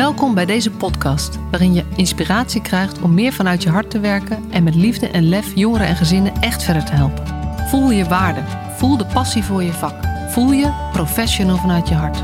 [0.00, 4.50] Welkom bij deze podcast, waarin je inspiratie krijgt om meer vanuit je hart te werken
[4.50, 7.26] en met liefde en lef jongeren en gezinnen echt verder te helpen.
[7.68, 8.40] Voel je waarde,
[8.76, 12.16] voel de passie voor je vak, voel je professional vanuit je hart.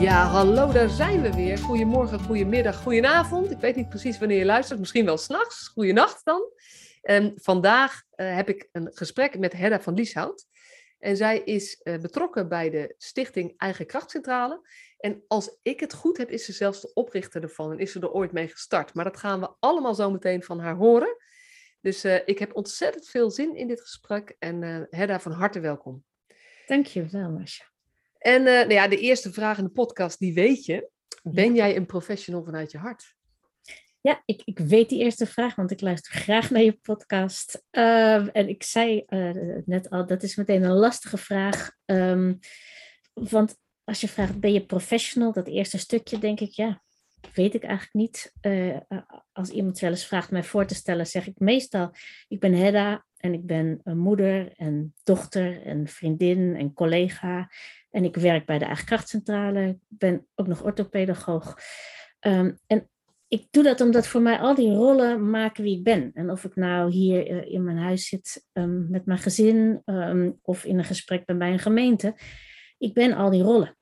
[0.00, 1.58] Ja, hallo, daar zijn we weer.
[1.58, 3.50] Goedemorgen, goedemiddag, goedenavond.
[3.50, 5.68] Ik weet niet precies wanneer je luistert, misschien wel s'nachts.
[5.68, 6.42] Goedenacht dan.
[7.02, 10.46] Um, vandaag heb ik een gesprek met Hedda van Lieshout.
[10.98, 14.68] En zij is uh, betrokken bij de stichting Eigen Krachtcentrale.
[14.98, 18.00] En als ik het goed heb, is ze zelfs de oprichter ervan en is ze
[18.00, 18.94] er ooit mee gestart.
[18.94, 21.16] Maar dat gaan we allemaal zo meteen van haar horen.
[21.80, 24.36] Dus uh, ik heb ontzettend veel zin in dit gesprek.
[24.38, 26.04] En Hedda, van harte welkom.
[26.66, 27.64] Dank je wel, Masha.
[28.18, 30.90] En nou ja, de eerste vraag in de podcast, die weet je.
[31.22, 33.16] Ben jij een professional vanuit je hart?
[34.08, 37.64] Ja, ik, ik weet die eerste vraag, want ik luister graag naar je podcast.
[37.72, 41.70] Uh, en ik zei uh, net al, dat is meteen een lastige vraag.
[41.84, 42.38] Um,
[43.12, 45.32] want als je vraagt, ben je professional?
[45.32, 46.82] Dat eerste stukje, denk ik, ja,
[47.34, 48.32] weet ik eigenlijk niet.
[48.42, 48.76] Uh,
[49.32, 51.90] als iemand wel eens vraagt mij voor te stellen, zeg ik meestal,
[52.28, 57.50] ik ben Hedda en ik ben een moeder en dochter en vriendin en collega.
[57.90, 59.68] En ik werk bij de Eigen Krachtcentrale.
[59.68, 61.58] Ik ben ook nog orthopedagoog.
[62.20, 62.88] Um, en
[63.28, 66.10] ik doe dat omdat voor mij al die rollen maken wie ik ben.
[66.14, 70.38] En of ik nou hier uh, in mijn huis zit um, met mijn gezin um,
[70.42, 72.16] of in een gesprek bij een gemeente.
[72.78, 73.76] Ik ben al die rollen.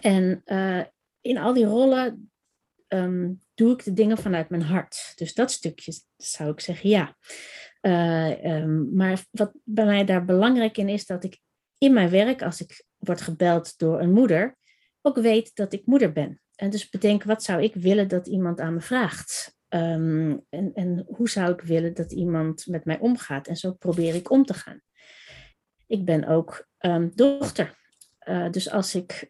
[0.00, 0.84] En uh,
[1.20, 2.30] in al die rollen
[2.88, 5.12] um, doe ik de dingen vanuit mijn hart.
[5.14, 7.16] Dus dat stukje zou ik zeggen ja.
[7.82, 11.38] Uh, maar wat bij mij daar belangrijk in is, dat ik
[11.78, 14.56] in mijn werk, als ik word gebeld door een moeder,
[15.02, 16.40] ook weet dat ik moeder ben.
[16.58, 19.56] En dus bedenk, wat zou ik willen dat iemand aan me vraagt?
[19.68, 23.46] Um, en, en hoe zou ik willen dat iemand met mij omgaat?
[23.46, 24.80] En zo probeer ik om te gaan.
[25.86, 27.76] Ik ben ook um, dochter.
[28.28, 29.26] Uh, dus als ik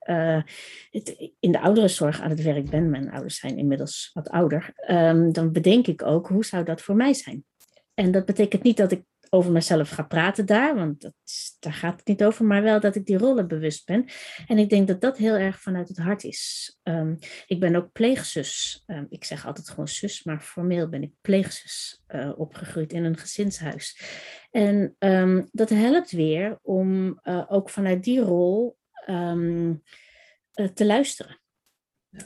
[0.91, 5.33] het, in de ouderenzorg aan het werk ben, mijn ouders zijn inmiddels wat ouder, um,
[5.33, 7.45] dan bedenk ik ook hoe zou dat voor mij zijn.
[7.95, 11.15] En dat betekent niet dat ik over mezelf ga praten daar, want dat
[11.59, 14.05] daar gaat het niet over, maar wel dat ik die rollen bewust ben.
[14.47, 16.77] En ik denk dat dat heel erg vanuit het hart is.
[16.83, 18.83] Um, ik ben ook pleegzus.
[18.87, 23.17] Um, ik zeg altijd gewoon zus, maar formeel ben ik pleegzus uh, opgegroeid in een
[23.17, 24.01] gezinshuis.
[24.51, 29.75] En um, dat helpt weer om uh, ook vanuit die rol uh,
[30.75, 31.41] te luisteren.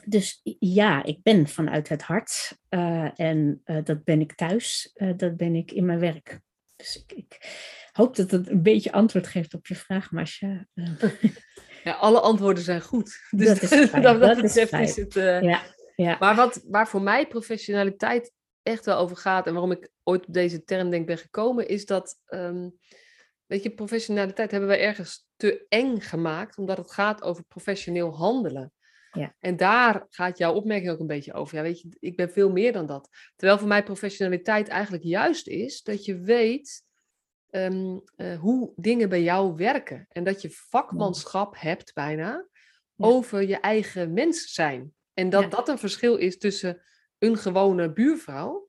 [0.04, 5.54] Dus ja, ik ben vanuit het hart uh, en dat ben ik thuis, dat ben
[5.54, 6.41] ik in mijn werk.
[6.82, 7.38] Dus ik,
[7.93, 10.66] hoop dat het een beetje antwoord geeft op je vraag, Masha.
[11.84, 13.19] Ja, alle antwoorden zijn goed.
[13.31, 14.03] Dus dat is fijn.
[14.03, 15.16] dat, dat, is, is het.
[15.16, 15.42] Uh...
[15.42, 15.62] Ja,
[15.97, 16.16] ja.
[16.21, 18.32] Maar wat, waar voor mij professionaliteit
[18.62, 21.87] echt wel over gaat en waarom ik ooit op deze term denk ben gekomen, is
[21.87, 22.78] dat, um,
[23.47, 28.72] weet je, professionaliteit hebben we ergens te eng gemaakt, omdat het gaat over professioneel handelen.
[29.12, 29.34] Ja.
[29.40, 31.56] En daar gaat jouw opmerking ook een beetje over.
[31.56, 33.08] Ja, weet je, ik ben veel meer dan dat.
[33.36, 36.84] Terwijl voor mij professionaliteit eigenlijk juist is dat je weet
[37.50, 40.06] um, uh, hoe dingen bij jou werken.
[40.08, 42.46] En dat je vakmanschap hebt bijna
[42.96, 44.92] over je eigen mens zijn.
[45.14, 45.48] En dat ja.
[45.48, 46.82] dat een verschil is tussen
[47.18, 48.68] een gewone buurvrouw,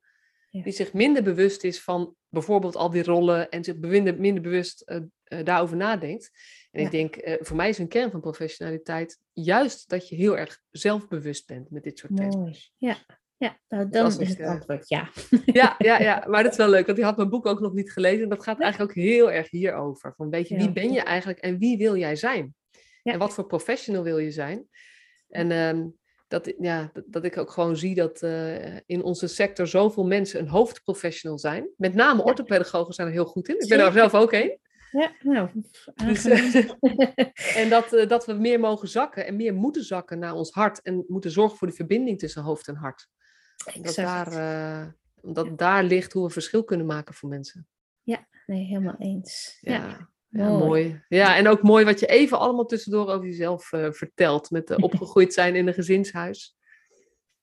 [0.50, 4.82] die zich minder bewust is van bijvoorbeeld al die rollen en zich minder, minder bewust
[4.86, 4.96] uh,
[5.28, 6.30] uh, daarover nadenkt.
[6.74, 6.86] En ja.
[6.86, 10.60] ik denk, uh, voor mij is een kern van professionaliteit juist dat je heel erg
[10.70, 12.72] zelfbewust bent met dit soort thema's.
[12.76, 12.96] Ja,
[13.36, 15.10] ja nou, dan is, is het antwoord ja.
[15.44, 15.74] ja.
[15.78, 17.92] Ja, ja, maar dat is wel leuk, want die had mijn boek ook nog niet
[17.92, 18.22] gelezen.
[18.22, 20.14] En dat gaat eigenlijk ook heel erg hierover.
[20.16, 22.54] Van weet je, wie ben je eigenlijk en wie wil jij zijn?
[23.02, 24.68] En wat voor professional wil je zijn?
[25.28, 25.96] En um,
[26.28, 30.40] dat, ja, dat, dat, ik ook gewoon zie dat uh, in onze sector zoveel mensen
[30.40, 31.68] een hoofdprofessional zijn.
[31.76, 33.60] Met name orthopedagogen zijn er heel goed in.
[33.60, 34.58] Ik ben er zelf ook een.
[34.98, 35.48] Ja, nou,
[35.94, 36.24] dus,
[37.60, 40.82] en dat, uh, dat we meer mogen zakken en meer moeten zakken naar ons hart.
[40.82, 43.08] En moeten zorgen voor die verbinding tussen hoofd en hart.
[43.82, 45.52] Dat daar, uh, omdat ja.
[45.52, 47.68] daar ligt hoe we verschil kunnen maken voor mensen.
[48.02, 49.58] Ja, nee, helemaal eens.
[49.60, 49.74] Ja.
[49.74, 50.12] ja.
[50.28, 50.64] Ja, mooi.
[50.64, 51.02] mooi.
[51.08, 54.50] Ja, en ook mooi wat je even allemaal tussendoor over jezelf uh, vertelt.
[54.50, 56.56] Met uh, opgegroeid zijn in een gezinshuis.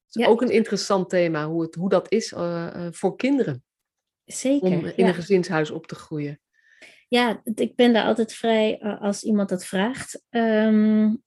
[0.05, 0.27] Het is ja.
[0.27, 3.63] ook een interessant thema, hoe, het, hoe dat is uh, voor kinderen.
[4.25, 4.67] Zeker.
[4.67, 5.07] Om in ja.
[5.07, 6.39] een gezinshuis op te groeien.
[7.13, 10.23] Ja, ik ben daar altijd vrij als iemand dat vraagt.
[10.29, 11.23] Um,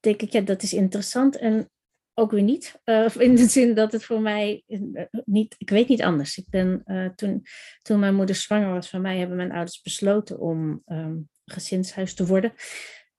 [0.00, 1.36] denk ik, ja, dat is interessant.
[1.36, 1.70] En
[2.14, 2.80] ook weer niet.
[2.84, 6.38] Uh, in de zin dat het voor mij uh, niet, ik weet niet anders.
[6.38, 7.42] Ik ben uh, toen,
[7.82, 12.26] toen mijn moeder zwanger was van mij, hebben mijn ouders besloten om um, gezinshuis te
[12.26, 12.52] worden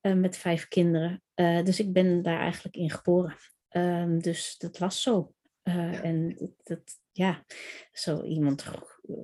[0.02, 1.24] met vijf kinderen.
[1.64, 3.36] dus ik ben daar eigenlijk in geboren.
[3.70, 5.34] Um, dus dat was zo.
[5.64, 6.02] Ja.
[6.02, 7.46] En dat, ja,
[7.92, 8.66] zo iemand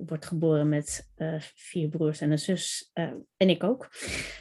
[0.06, 2.90] wordt geboren met uh, vier broers en een zus.
[2.94, 3.88] Uh, en ik ook.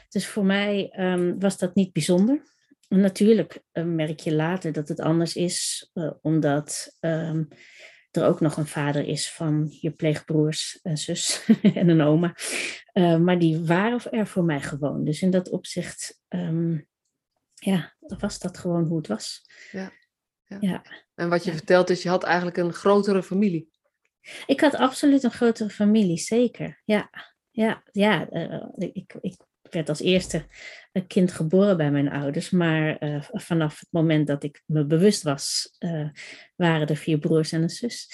[0.10, 2.44] Dus voor mij um, was dat niet bijzonder.
[2.88, 7.48] Natuurlijk uh, merk je later dat het anders is, omdat um,
[8.12, 12.36] er ook nog een vader is van je pleegbroers en zus en een oma.
[13.18, 15.04] maar die waren er voor mij gewoon.
[15.04, 16.88] Dus in dat opzicht, um,
[17.54, 19.42] ja, was dat gewoon hoe het was.
[19.72, 19.92] Ja.
[20.60, 20.70] Ja.
[20.70, 20.84] ja.
[21.16, 23.70] En wat je vertelt is, je had eigenlijk een grotere familie.
[24.46, 26.82] Ik had absoluut een grotere familie, zeker.
[26.86, 27.10] Ja,
[27.50, 28.32] ja, ja.
[28.32, 30.46] Uh, ik, ik werd als eerste
[30.92, 35.24] een kind geboren bij mijn ouders, maar uh, vanaf het moment dat ik me bewust
[35.24, 36.10] was, uh,
[36.56, 38.14] waren er vier broers en een zus.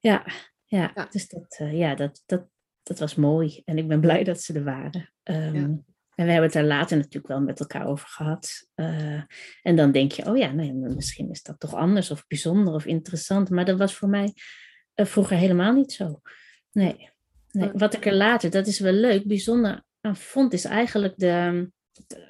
[0.00, 0.26] Ja,
[0.64, 1.06] ja, ja.
[1.10, 2.48] dus dat, ja, dat, dat,
[2.82, 5.12] dat was mooi en ik ben blij dat ze er waren.
[5.22, 5.94] Um, ja.
[6.16, 8.68] En we hebben het er later natuurlijk wel met elkaar over gehad.
[8.74, 9.22] Uh,
[9.62, 12.86] en dan denk je, oh ja, nee, misschien is dat toch anders of bijzonder of
[12.86, 13.50] interessant.
[13.50, 14.32] Maar dat was voor mij
[14.94, 16.20] uh, vroeger helemaal niet zo.
[16.72, 17.10] Nee.
[17.50, 17.70] nee.
[17.72, 21.70] Wat ik er later, dat is wel leuk, bijzonder aan vond, is eigenlijk de.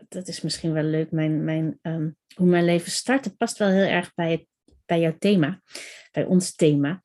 [0.09, 3.89] Dat is misschien wel leuk, mijn, mijn, um, hoe mijn leven startte, past wel heel
[3.89, 4.47] erg bij,
[4.85, 5.63] bij jouw thema,
[6.13, 7.03] bij ons thema.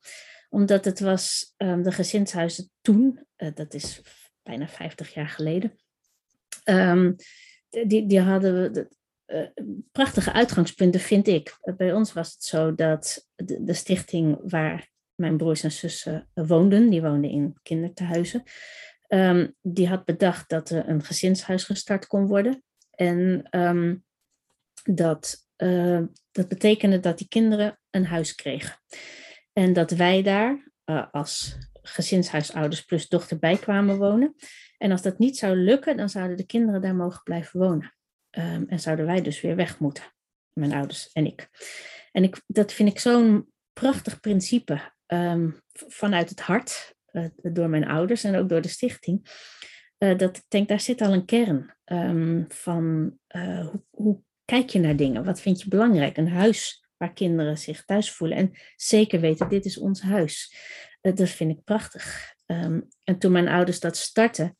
[0.48, 4.00] Omdat het was um, de gezinshuizen toen, uh, dat is
[4.42, 5.76] bijna 50 jaar geleden
[6.64, 7.16] Um,
[7.86, 8.88] die, die hadden we
[9.26, 11.58] uh, prachtige uitgangspunten, vind ik.
[11.76, 17.02] Bij ons was het zo dat de, stichting waar mijn broers en zussen woonden, die
[17.02, 18.42] woonden in kinderthuizen,
[19.08, 22.62] um, die had bedacht dat er een gezinshuis gestart kon worden.
[22.90, 24.04] En um,
[24.84, 26.00] dat, uh,
[26.30, 28.76] dat betekende dat die kinderen een huis kregen.
[29.52, 34.34] En dat wij daar uh, als gezinshuisouders plus dochter bij kwamen wonen.
[34.82, 37.94] En als dat niet zou lukken, dan zouden de kinderen daar mogen blijven wonen.
[38.30, 40.04] Um, en zouden wij dus weer weg moeten,
[40.52, 41.48] mijn ouders en ik.
[42.12, 47.86] En ik, dat vind ik zo'n prachtig principe um, vanuit het hart, uh, door mijn
[47.86, 49.30] ouders en ook door de stichting.
[49.98, 54.70] Uh, dat ik denk, daar zit al een kern um, van uh, hoe, hoe kijk
[54.70, 55.24] je naar dingen?
[55.24, 56.16] Wat vind je belangrijk?
[56.16, 60.56] Een huis waar kinderen zich thuis voelen en zeker weten, dit is ons huis.
[61.00, 62.34] dat vind ik prachtig.
[63.04, 64.56] En toen mijn ouders dat startten,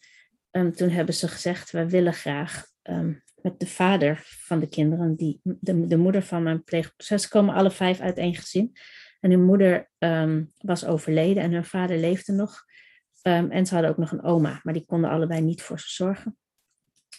[0.52, 5.16] um, toen hebben ze gezegd, we willen graag um, met de vader van de kinderen,
[5.16, 8.76] die, de, de moeder van mijn pleegproces, komen alle vijf uit één gezin.
[9.20, 12.64] En hun moeder um, was overleden en hun vader leefde nog.
[13.22, 16.37] en ze hadden ook nog een oma, maar die konden allebei niet voor ze zorgen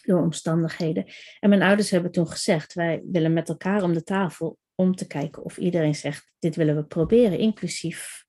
[0.02, 1.06] door omstandigheden.
[1.40, 5.06] En mijn ouders hebben toen gezegd, wij willen met elkaar om de tafel om te
[5.06, 8.24] kijken of iedereen zegt, dit willen we proberen, inclusief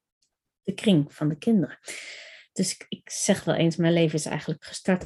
[0.63, 1.79] de kring van de kinderen.
[2.55, 5.05] Dus ik, ik, zeg wel eens, mijn leven is eigenlijk gestart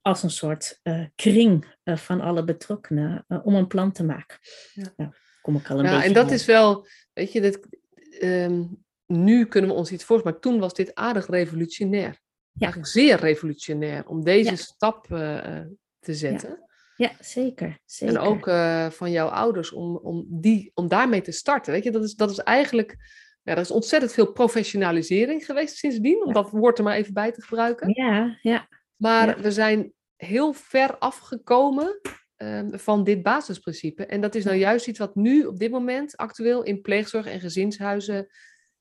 [0.00, 4.38] als een soort uh, kring uh, van alle betrokkenen uh, om een plan te maken.
[4.72, 4.92] Ja.
[4.96, 5.10] Nou,
[5.42, 7.80] kom ik al een ja, beetje en dat is wel, weet je, dit,
[8.22, 12.20] um, nu kunnen we ons iets voorstellen, maar toen was dit aardig revolutionair.
[12.52, 12.66] Ja.
[12.66, 14.56] Eigenlijk zeer revolutionair om deze ja.
[14.56, 15.06] stap
[15.98, 16.64] te zetten.
[16.96, 18.16] Ja, zeker, zeker.
[18.16, 18.44] En ook
[18.94, 21.72] van jouw ouders om, om, die, om daarmee te starten.
[21.72, 22.96] Weet je, dat is, dat is eigenlijk
[23.46, 27.32] ja, er is ontzettend veel professionalisering geweest sindsdien, om dat woord er maar even bij
[27.32, 27.90] te gebruiken.
[27.94, 28.68] Ja, ja.
[28.96, 32.00] Maar we zijn heel ver afgekomen
[32.36, 34.06] um, van dit basisprincipe.
[34.06, 37.40] En dat is nou juist iets wat nu op dit moment actueel in pleegzorg en
[37.40, 38.26] gezinshuizen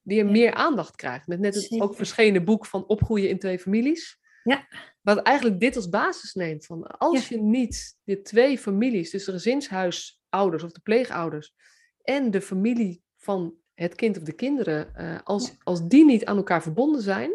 [0.02, 1.28] weer meer aandacht krijgt.
[1.28, 4.20] Met net het ook verschenen boek van Opgroeien in twee families.
[4.44, 4.68] Ja.
[5.02, 6.66] Wat eigenlijk dit als basis neemt.
[6.66, 11.54] Van als je niet de twee families, dus de gezinshuisouders of de pleegouders
[12.02, 16.38] en de familie van het kind of de kinderen, uh, als, als die niet aan
[16.38, 17.32] elkaar verbonden zijn,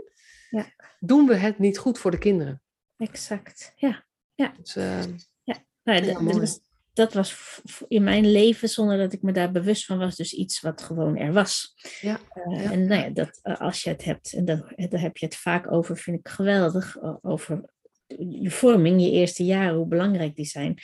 [0.50, 0.66] ja.
[1.00, 2.62] doen we het niet goed voor de kinderen.
[2.96, 4.04] Exact, ja.
[4.34, 5.04] Ja, dus, uh,
[5.42, 5.56] ja.
[5.82, 6.60] Nou, ja dat, was,
[6.92, 10.60] dat was in mijn leven, zonder dat ik me daar bewust van was, dus iets
[10.60, 11.74] wat gewoon er was.
[12.00, 12.20] Ja.
[12.34, 15.36] Uh, en nou ja, dat, als je het hebt, en dat, daar heb je het
[15.36, 17.70] vaak over, vind ik geweldig, over
[18.18, 20.78] je vorming, je eerste jaren, hoe belangrijk die zijn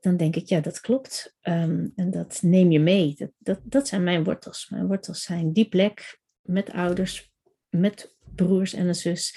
[0.00, 1.36] dan denk ik, ja, dat klopt.
[1.42, 3.14] Um, en dat neem je mee.
[3.16, 4.68] Dat, dat, dat zijn mijn wortels.
[4.68, 7.32] Mijn wortels zijn die plek met ouders,
[7.68, 9.36] met broers en een zus,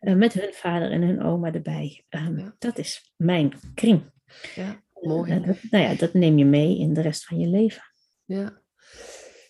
[0.00, 2.04] uh, met hun vader en hun oma erbij.
[2.08, 2.54] Um, ja.
[2.58, 4.12] Dat is mijn kring.
[4.54, 5.32] Ja, mooi.
[5.32, 7.82] Uh, dat, nou ja, dat neem je mee in de rest van je leven.
[8.24, 8.62] Ja.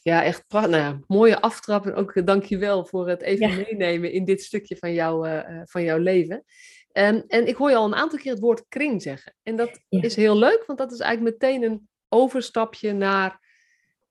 [0.03, 0.71] Ja, echt prachtig.
[0.71, 1.87] Nou ja, mooie aftrap.
[1.87, 3.57] En ook dank je wel voor het even ja.
[3.57, 6.45] meenemen in dit stukje van, jou, uh, van jouw leven.
[6.97, 9.35] Um, en ik hoor je al een aantal keer het woord kring zeggen.
[9.43, 10.03] En dat ja.
[10.03, 13.41] is heel leuk, want dat is eigenlijk meteen een overstapje naar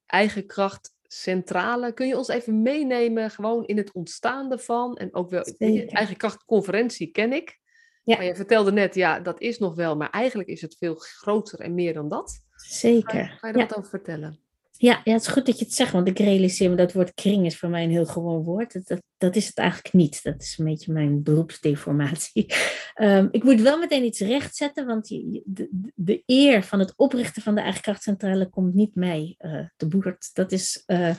[0.06, 1.92] eigen kracht centrale.
[1.92, 4.96] Kun je ons even meenemen gewoon in het ontstaan ervan?
[4.96, 7.58] En ook wel, je, eigen kracht conferentie ken ik.
[8.02, 8.16] Ja.
[8.16, 11.60] Maar je vertelde net, ja, dat is nog wel, maar eigenlijk is het veel groter
[11.60, 12.40] en meer dan dat.
[12.54, 13.24] Zeker.
[13.24, 13.66] Ga, ga je ja.
[13.66, 14.43] wat over vertellen?
[14.76, 17.14] Ja, ja, het is goed dat je het zegt, want ik realiseer me dat woord
[17.14, 18.88] kring is voor mij een heel gewoon woord.
[18.88, 20.22] Dat, dat, is het eigenlijk niet.
[20.22, 22.54] Dat is een beetje mijn beroepsdeformatie.
[23.00, 27.54] Um, ik moet wel meteen iets rechtzetten, want de, de, eer van het oprichten van
[27.54, 30.30] de eigen krachtcentrale komt niet mij uh, te boert.
[30.32, 31.14] Dat is, uh,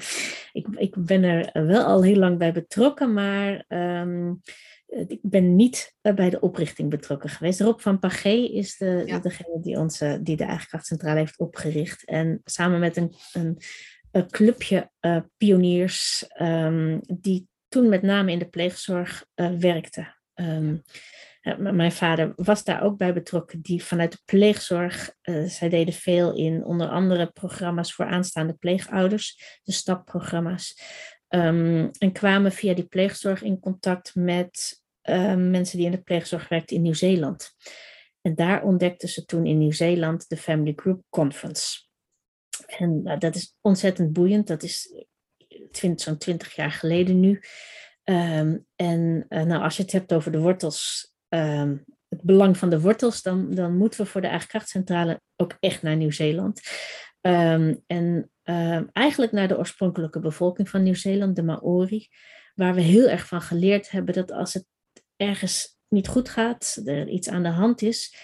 [0.52, 4.42] ik, ik ben er wel al heel lang bij betrokken, maar um,
[4.88, 7.60] ik ben niet eh, bij de oprichting betrokken geweest.
[7.60, 12.06] Rob van Pagé is de, degene die, onze, die de Eigen Krachtcentrale heeft opgericht.
[12.06, 13.58] En samen met een, een,
[14.12, 20.16] een clubje uh, pioniers um, die toen met name in de pleegzorg uh, werkten.
[20.36, 20.84] Um,
[21.58, 26.36] mijn vader was daar ook bij betrokken, die vanuit de pleegzorg, uh, zij deden veel
[26.36, 30.82] in onder andere programma's voor aanstaande pleegouders, de stapprogramma's.
[31.30, 36.48] Um, en kwamen via die pleegzorg in contact met Ehm, mensen die in de pleegzorg
[36.48, 37.56] werkten in Nieuw-Zeeland.
[38.22, 41.84] En daar ontdekten ze toen in Nieuw-Zeeland de Family Group Conference.
[42.66, 44.48] En nou, dat is ontzettend boeiend.
[44.48, 45.06] Dat is
[45.96, 47.42] zo'n twintig jaar geleden nu.
[48.04, 51.14] Ehm, en uh, nou, als je het hebt over de wortels,
[52.08, 55.82] het belang van de wortels, dan, dan moeten we voor de eigen krachtcentrale ook echt
[55.82, 56.62] naar Nieuw-Zeeland.
[57.88, 58.32] en
[58.92, 62.08] eigenlijk naar de oorspronkelijke bevolking van Nieuw-Zeeland, de Maori,
[62.56, 64.66] waar we heel erg van geleerd hebben dat als het
[65.16, 68.16] ergens niet goed gaat, er iets aan de hand is,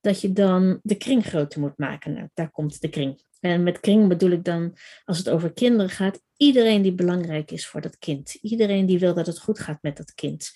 [0.00, 2.12] dat je dan de kring groter moet maken.
[2.12, 3.22] Nou, daar komt de kring.
[3.40, 7.66] En met kring bedoel ik dan, als het over kinderen gaat, iedereen die belangrijk is
[7.66, 8.34] voor dat kind.
[8.34, 10.52] Iedereen die wil dat het goed gaat met dat kind.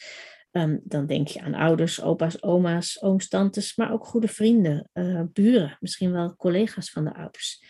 [0.50, 5.22] Um, dan denk je aan ouders, opa's, oma's, ooms, tantes, maar ook goede vrienden, uh,
[5.32, 7.64] buren, misschien wel collega's van de ouders.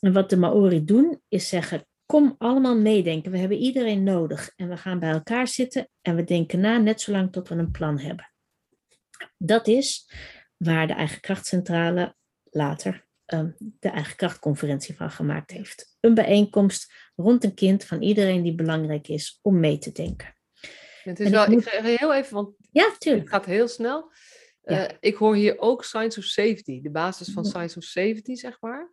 [0.00, 3.32] En wat de Maori doen, is zeggen: Kom allemaal meedenken.
[3.32, 4.52] We hebben iedereen nodig.
[4.56, 7.70] En we gaan bij elkaar zitten en we denken na net zolang tot we een
[7.70, 8.32] plan hebben.
[9.36, 10.12] Dat is
[10.56, 12.14] waar de eigen krachtcentrale
[12.50, 15.96] later um, de eigen krachtconferentie van gemaakt heeft.
[16.00, 20.34] Een bijeenkomst rond een kind van iedereen die belangrijk is om mee te denken.
[21.02, 23.24] Het is wel, ik, ga heel even, want ja, tuurlijk.
[23.24, 24.12] het gaat heel snel.
[24.62, 24.90] Ja.
[24.90, 28.60] Uh, ik hoor hier ook Science of Safety, de basis van Science of Safety, zeg
[28.60, 28.90] maar.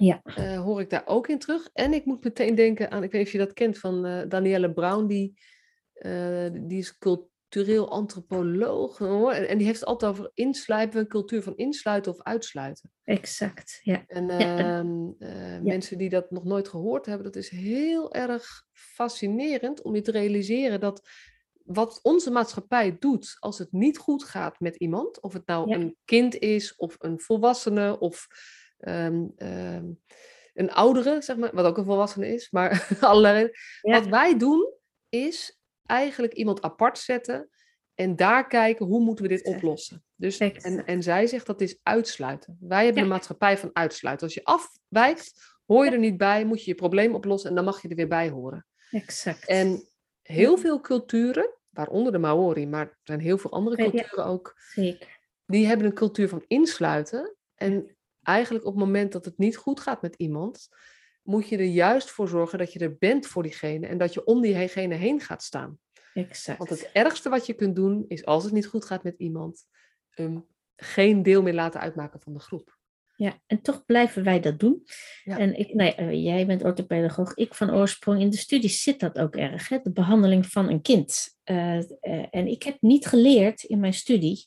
[0.00, 0.22] Ja.
[0.38, 1.68] Uh, hoor ik daar ook in terug.
[1.72, 4.22] En ik moet meteen denken aan, ik weet niet of je dat kent, van uh,
[4.28, 5.40] Danielle Brown, die,
[5.94, 8.98] uh, die is cultureel antropoloog.
[8.98, 12.90] Hoor, en die heeft het altijd over insluiten, een cultuur van insluiten of uitsluiten.
[13.04, 14.04] Exact, ja.
[14.06, 14.82] En ja.
[15.18, 20.02] Uh, mensen die dat nog nooit gehoord hebben, dat is heel erg fascinerend om je
[20.02, 21.08] te realiseren dat
[21.64, 25.96] wat onze maatschappij doet als het niet goed gaat met iemand, of het nou een
[26.04, 28.26] kind is of een volwassene of
[28.78, 29.84] Ehm, ehm,
[30.54, 33.50] een oudere, zeg maar, wat ook een volwassene is, maar allerlei.
[33.80, 34.72] Wat wij doen
[35.08, 37.48] is eigenlijk iemand apart zetten
[37.94, 40.04] en daar kijken hoe moeten we dit oplossen.
[40.14, 42.56] Dus, en, en zij zegt dat is uitsluiten.
[42.60, 44.26] Wij hebben een maatschappij van uitsluiten.
[44.26, 45.32] Als je afwijkt,
[45.66, 47.96] hoor je er niet bij, moet je je probleem oplossen en dan mag je er
[47.96, 48.66] weer bij horen.
[48.90, 49.46] Exact.
[49.46, 49.88] En
[50.22, 55.18] heel veel culturen, waaronder de Maori, maar er zijn heel veel andere culturen ook, Zeker.
[55.46, 57.36] die hebben een cultuur van insluiten.
[57.54, 57.96] En
[58.28, 60.68] eigenlijk op het moment dat het niet goed gaat met iemand,
[61.22, 64.24] moet je er juist voor zorgen dat je er bent voor diegene en dat je
[64.24, 65.78] om diegene heen gaat staan.
[66.14, 66.58] Exact.
[66.58, 69.64] Want het ergste wat je kunt doen is als het niet goed gaat met iemand,
[70.14, 72.76] um, geen deel meer laten uitmaken van de groep.
[73.16, 74.82] Ja, en toch blijven wij dat doen.
[75.24, 75.38] Ja.
[75.38, 78.20] En ik, nee, uh, jij bent orthopedagoog, ik van oorsprong.
[78.20, 79.78] In de studie zit dat ook erg, hè?
[79.82, 81.36] de behandeling van een kind.
[81.44, 84.46] Uh, uh, en ik heb niet geleerd in mijn studie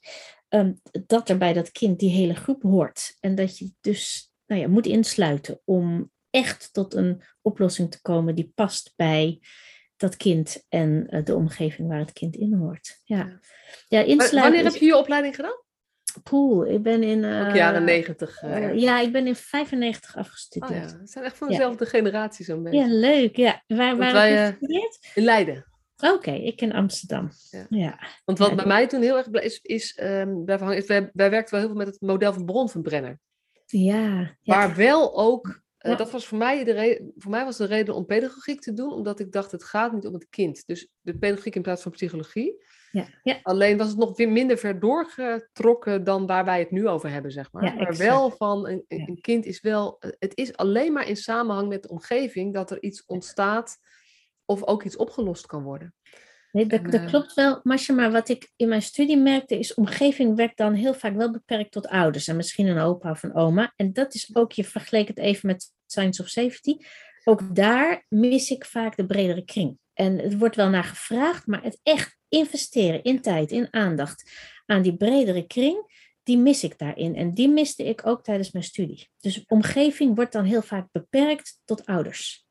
[0.54, 3.18] um, dat er bij dat kind die hele groep hoort.
[3.20, 8.36] En dat je dus nou ja, moet insluiten om echt tot een oplossing te komen
[8.36, 9.40] die past bij
[9.98, 13.02] dat kind en uh, de omgeving waar het kind in hoort.
[13.04, 13.40] Ja.
[13.88, 15.60] Ja, insluiten Wanneer heb je je opleiding gedaan?
[16.24, 17.24] Poeh, ik ben in...
[17.24, 18.42] Uh, Ook jaren negentig.
[18.44, 20.72] Uh, ja, ik ben in 95 afgestudeerd.
[20.72, 21.00] Oh, ja.
[21.00, 21.90] Het zijn echt van dezelfde ja.
[21.90, 22.80] generatie zo'n beetje.
[22.80, 23.36] Ja, leuk.
[23.36, 23.64] Ja.
[23.68, 24.58] Waar, waar wij?
[25.14, 25.71] In Leiden.
[26.02, 27.30] Oké, okay, ik in Amsterdam.
[27.50, 27.66] Ja.
[27.70, 28.00] ja.
[28.26, 31.30] Want wat bij mij toen heel erg is, is, um, blijven hangen, is wij, wij
[31.30, 33.20] werkten wel heel veel met het model van Bron van Brenner.
[33.66, 34.38] Ja.
[34.44, 37.96] Maar wel ook, uh, dat was voor mij, de reden, voor mij was de reden
[37.96, 40.68] om pedagogiek te doen, omdat ik dacht, het gaat niet om het kind.
[40.68, 42.64] Dus de pedagogiek in plaats van psychologie.
[42.92, 43.08] Ja.
[43.24, 43.40] Ja.
[43.44, 47.32] Alleen was het nog weer minder ver doorgetrokken dan waar wij het nu over hebben,
[47.32, 47.76] zeg maar.
[47.76, 51.84] maar wel van, een, een kind is wel, het is alleen maar in samenhang met
[51.84, 53.78] de omgeving dat er iets ontstaat
[54.52, 55.94] of ook iets opgelost kan worden.
[56.52, 59.74] Nee, dat, dat, eh, klopt wel, Masje, maar wat ik in mijn studie merkte is,
[59.74, 63.36] omgeving werkt dan heel vaak wel beperkt tot ouders en misschien een opa of een
[63.36, 63.74] oma.
[63.76, 66.78] En dat is ook, je vergeleek het even met Science of Safety,
[67.24, 69.78] ook daar mis ik vaak de bredere kring.
[69.94, 74.32] En het wordt wel naar gevraagd, maar het echt investeren in tijd, in aandacht
[74.66, 75.90] aan die bredere kring,
[76.24, 77.16] die mis ik daarin.
[77.16, 79.10] En die miste ik ook tijdens mijn studie.
[79.20, 82.46] Dus omgeving wordt dan heel vaak beperkt tot ouders.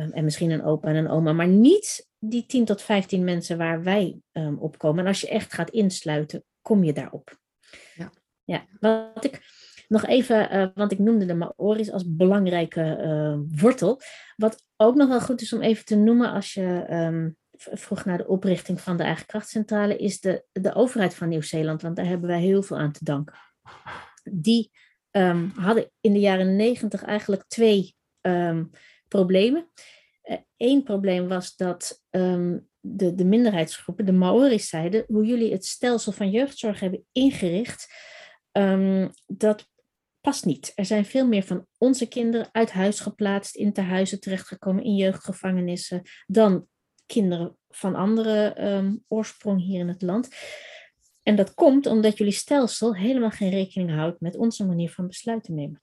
[0.00, 3.58] Ehm, en misschien een opa en een oma, maar niet die 10 tot 15 mensen
[3.58, 5.00] waar wij um, op komen.
[5.00, 7.38] En als je echt gaat insluiten, kom je daarop.
[7.94, 8.12] Ja.
[8.44, 8.66] ja.
[8.80, 9.40] Wat ik
[9.88, 14.00] nog even, uh, want ik noemde de Maori's als belangrijke uh, wortel.
[14.36, 18.18] Wat ook nog wel goed is om even te noemen als je um, vroeg naar
[18.18, 22.28] de oprichting van de eigen krachtcentrale, is de, de overheid van Nieuw-Zeeland, want daar hebben
[22.28, 23.34] wij heel veel aan te danken.
[24.32, 24.70] Die
[25.10, 28.70] um, hadden in de jaren negentig eigenlijk twee um,
[29.10, 29.70] problemen.
[30.56, 35.64] Eén uh, probleem was dat um, de, de minderheidsgroepen, de Maori's, zeiden hoe jullie het
[35.64, 37.94] stelsel van jeugdzorg hebben ingericht,
[39.26, 39.68] dat
[40.20, 40.72] past niet.
[40.74, 46.02] Er zijn veel meer van onze kinderen uit huis geplaatst, in tehuizen terechtgekomen, in jeugdgevangenissen,
[46.26, 46.66] dan
[47.06, 50.28] kinderen van andere um, oorsprong hier in het land.
[51.22, 55.54] En dat komt omdat jullie stelsel helemaal geen rekening houdt met onze manier van besluiten
[55.54, 55.82] nemen.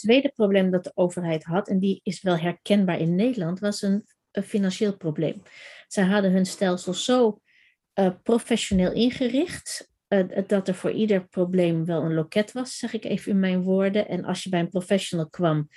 [0.00, 4.06] Tweede probleem dat de overheid had, en die is wel herkenbaar in Nederland, was een,
[4.44, 5.42] financieel probleem.
[5.88, 7.40] Zij hadden hun stelsel zo
[7.94, 13.04] uh, professioneel ingericht uh, dat er voor ieder probleem wel een loket was, zeg ik
[13.04, 14.08] even in mijn woorden.
[14.08, 15.68] En als je bij een professional kwam,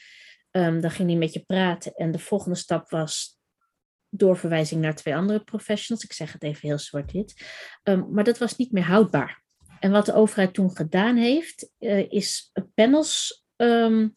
[0.51, 1.94] um, dan ging hij met je praten.
[1.94, 3.38] En de volgende stap was
[4.10, 6.06] doorverwijzing naar twee andere professionals.
[6.06, 7.46] Ik zeg het even heel zwart-wit.
[7.84, 9.44] Um, maar dat was niet meer houdbaar.
[9.80, 14.14] En wat de overheid toen gedaan heeft, uh, is panels um,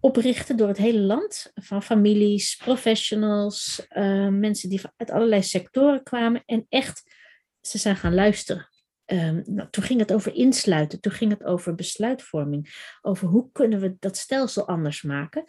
[0.00, 1.50] oprichten door het hele land.
[1.54, 6.42] Van families, professionals, uh, mensen die uit allerlei sectoren kwamen.
[6.44, 7.02] En echt,
[7.60, 8.68] ze zijn gaan luisteren.
[9.06, 13.80] Um, nou, toen ging het over insluiten, toen ging het over besluitvorming, over hoe kunnen
[13.80, 15.44] we dat stelsel anders maken.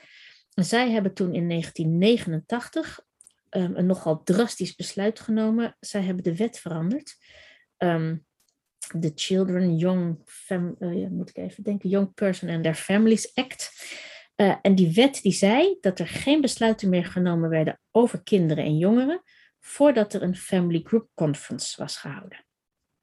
[0.54, 3.00] En zij hebben toen in 1989
[3.50, 5.78] um, een nogal drastisch besluit genomen.
[5.80, 7.18] Zij hebben de wet veranderd.
[8.96, 10.18] De Children Young,
[10.50, 13.72] uh, moet ik even denken, Young Person and Their Families Act.
[14.36, 18.64] Uh, en die wet die zei dat er geen besluiten meer genomen werden over kinderen
[18.64, 19.22] en jongeren
[19.60, 22.46] voordat er een Family Group Conference was gehouden.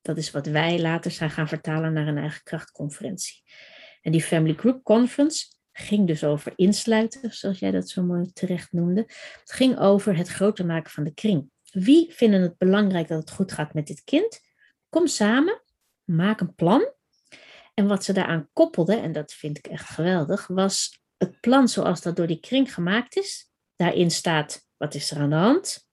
[0.03, 3.43] Dat is wat wij later zijn gaan vertalen naar een eigen krachtconferentie.
[4.03, 8.73] En die Family Group Conference ging dus over insluiten, zoals jij dat zo mooi terecht
[8.73, 9.01] noemde.
[9.41, 11.51] Het ging over het groter maken van de kring.
[11.71, 14.41] Wie vinden het belangrijk dat het goed gaat met dit kind?
[14.89, 15.63] Kom samen,
[16.05, 16.93] maak een plan.
[17.75, 22.03] En wat ze daaraan koppelden, en dat vind ik echt geweldig, was het plan zoals
[22.03, 23.51] dat door die kring gemaakt is.
[23.77, 25.89] Daarin staat, wat is er aan de hand?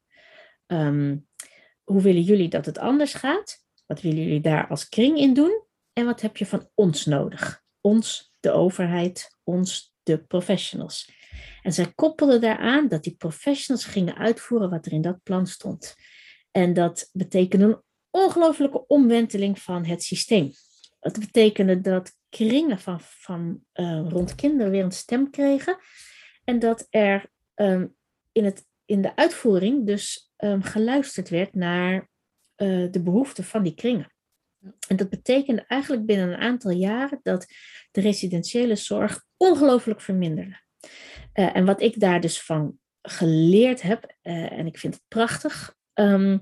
[0.67, 1.27] Um,
[1.83, 3.65] hoe willen jullie dat het anders gaat?
[3.85, 5.63] Wat willen jullie daar als kring in doen?
[5.93, 7.63] En wat heb je van ons nodig?
[7.81, 11.11] Ons, de overheid, ons, de professionals.
[11.61, 15.95] En zij koppelden daaraan dat die professionals gingen uitvoeren wat er in dat plan stond.
[16.51, 20.51] En dat betekende een ongelooflijke omwenteling van het systeem.
[20.99, 25.77] Het betekende dat kringen van, van uh, rond kinderen weer een stem kregen.
[26.43, 27.95] En dat er um,
[28.31, 32.09] in, het, in de uitvoering dus um, geluisterd werd naar
[32.57, 34.13] uh, de behoeften van die kringen.
[34.87, 37.45] En dat betekende eigenlijk binnen een aantal jaren dat
[37.91, 40.61] de residentiële zorg ongelooflijk verminderde.
[41.33, 46.41] Uh, en wat ik daar dus van geleerd heb, en ik vind het prachtig, um,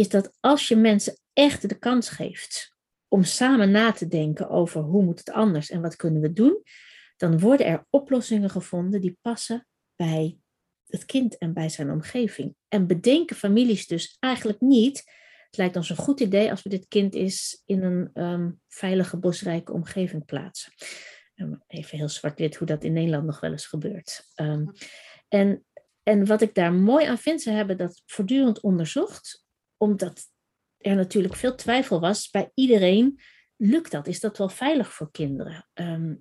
[0.00, 2.74] is dat als je mensen echt de kans geeft
[3.08, 6.62] om samen na te denken over hoe moet het anders en wat kunnen we doen,
[7.16, 10.38] dan worden er oplossingen gevonden die passen bij
[10.86, 12.54] het kind en bij zijn omgeving.
[12.68, 15.04] En bedenken families dus eigenlijk niet
[15.50, 19.16] het lijkt ons een goed idee als we dit kind eens in een um, veilige,
[19.16, 20.72] bosrijke omgeving plaatsen.
[21.34, 24.26] Um, even heel zwart-wit hoe dat in Nederland nog wel eens gebeurt.
[24.34, 24.72] Um,
[25.28, 25.64] en,
[26.02, 29.44] en wat ik daar mooi aan vind, ze hebben dat voortdurend onderzocht,
[29.80, 30.22] omdat
[30.78, 33.20] er natuurlijk veel twijfel was bij iedereen.
[33.56, 34.06] Lukt dat?
[34.06, 35.68] Is dat wel veilig voor kinderen?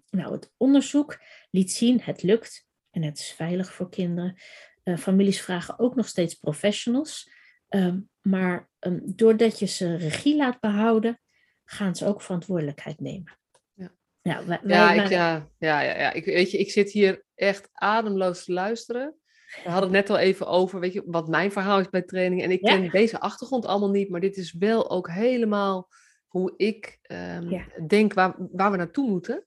[0.10, 1.20] nou, het onderzoek
[1.50, 4.36] liet zien, het lukt en het is veilig voor kinderen.
[4.84, 7.32] Uh, families vragen ook nog steeds professionals.
[7.70, 11.22] Um, maar um, doordat je ze regie laat behouden,
[11.66, 13.40] gaan ze ook verantwoordelijkheid nemen.
[13.74, 13.92] Ja,
[14.22, 16.14] ja, wij, ja, ik, ja, ja, ja, ja.
[16.14, 19.19] Ik, weet je, ik zit hier echt ademloos te luisteren.
[19.64, 22.44] We hadden het net al even over, weet je, wat mijn verhaal is bij training.
[22.44, 25.90] En ik ken deze achtergrond allemaal niet, maar dit is wel ook helemaal
[26.28, 27.66] hoe ik um, ja.
[27.88, 29.46] denk waar, waar we naartoe moeten.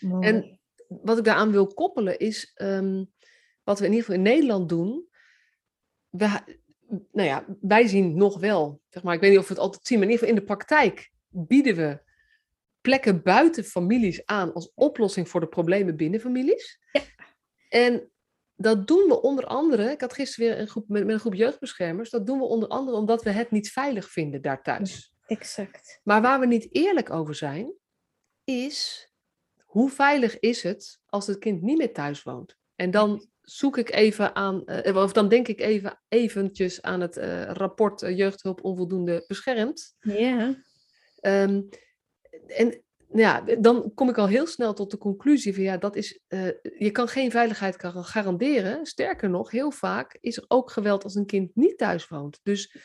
[0.00, 0.26] Mooi.
[0.26, 3.12] En wat ik daaraan wil koppelen is, um,
[3.64, 5.08] wat we in ieder geval in Nederland doen.
[6.08, 6.40] We,
[7.12, 9.86] nou ja, wij zien nog wel, zeg maar, ik weet niet of we het altijd
[9.86, 12.00] zien, maar in ieder geval in de praktijk bieden we
[12.80, 16.78] plekken buiten families aan als oplossing voor de problemen binnen families.
[16.92, 17.00] Ja.
[17.68, 18.10] En
[18.60, 21.34] dat doen we onder andere, ik had gisteren weer een groep met, met een groep
[21.34, 25.12] jeugdbeschermers, dat doen we onder andere omdat we het niet veilig vinden daar thuis.
[25.26, 26.00] Exact.
[26.02, 27.72] Maar waar we niet eerlijk over zijn,
[28.44, 29.10] is
[29.64, 32.56] hoe veilig is het als het kind niet meer thuis woont?
[32.74, 37.16] En dan zoek ik even aan, uh, of dan denk ik even eventjes aan het
[37.16, 39.94] uh, rapport uh, Jeugdhulp Onvoldoende Beschermd.
[40.00, 40.62] Ja.
[41.20, 41.68] Um,
[42.46, 46.20] en ja, dan kom ik al heel snel tot de conclusie van ja, dat is,
[46.78, 48.86] je kan geen veiligheid garanderen.
[48.86, 52.40] Sterker nog, heel vaak is er ook geweld als een kind niet thuis woont.
[52.42, 52.76] Dus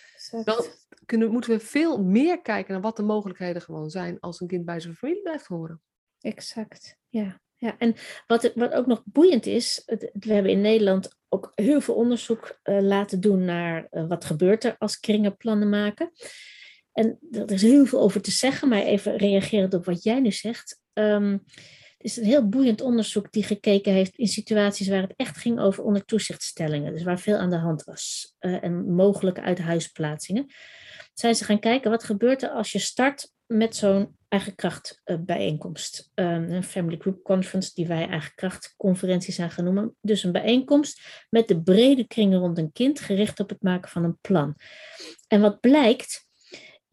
[0.44, 0.66] dan
[1.06, 4.66] kunnen, moeten we veel meer kijken naar wat de mogelijkheden gewoon zijn als een kind
[4.66, 5.82] bij zijn familie blijft horen.
[6.20, 7.42] Exact, ja.
[7.56, 7.96] Ja, en
[8.28, 9.84] wat, wat ook nog boeiend is,
[10.14, 14.64] we hebben in Nederland ook heel veel onderzoek uh, laten doen naar uh, wat gebeurt
[14.64, 16.12] er als kringen plannen maken.
[16.94, 20.32] En er is heel veel over te zeggen, maar even reagerend op wat jij nu
[20.32, 20.80] zegt.
[20.94, 21.44] Um,
[21.98, 25.60] het is een heel boeiend onderzoek die gekeken heeft in situaties waar het echt ging
[25.60, 30.54] over onder toezichtstellingen, dus waar veel aan de hand was uh, en mogelijke uithuisplaatsingen.
[31.14, 36.12] Zijn ze gaan kijken wat gebeurt er als je start met zo'n eigen kracht bijeenkomst.
[36.16, 39.94] Um, een family group conference die wij eigen kracht conferentie zijn genoemd.
[40.02, 44.04] Dus een bijeenkomst met de brede kringen rond een kind gericht op het maken van
[44.04, 44.56] een plan.
[45.28, 46.28] En wat blijkt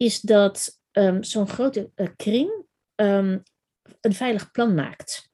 [0.01, 3.43] is dat um, zo'n grote uh, kring um,
[4.01, 5.29] een veilig plan maakt.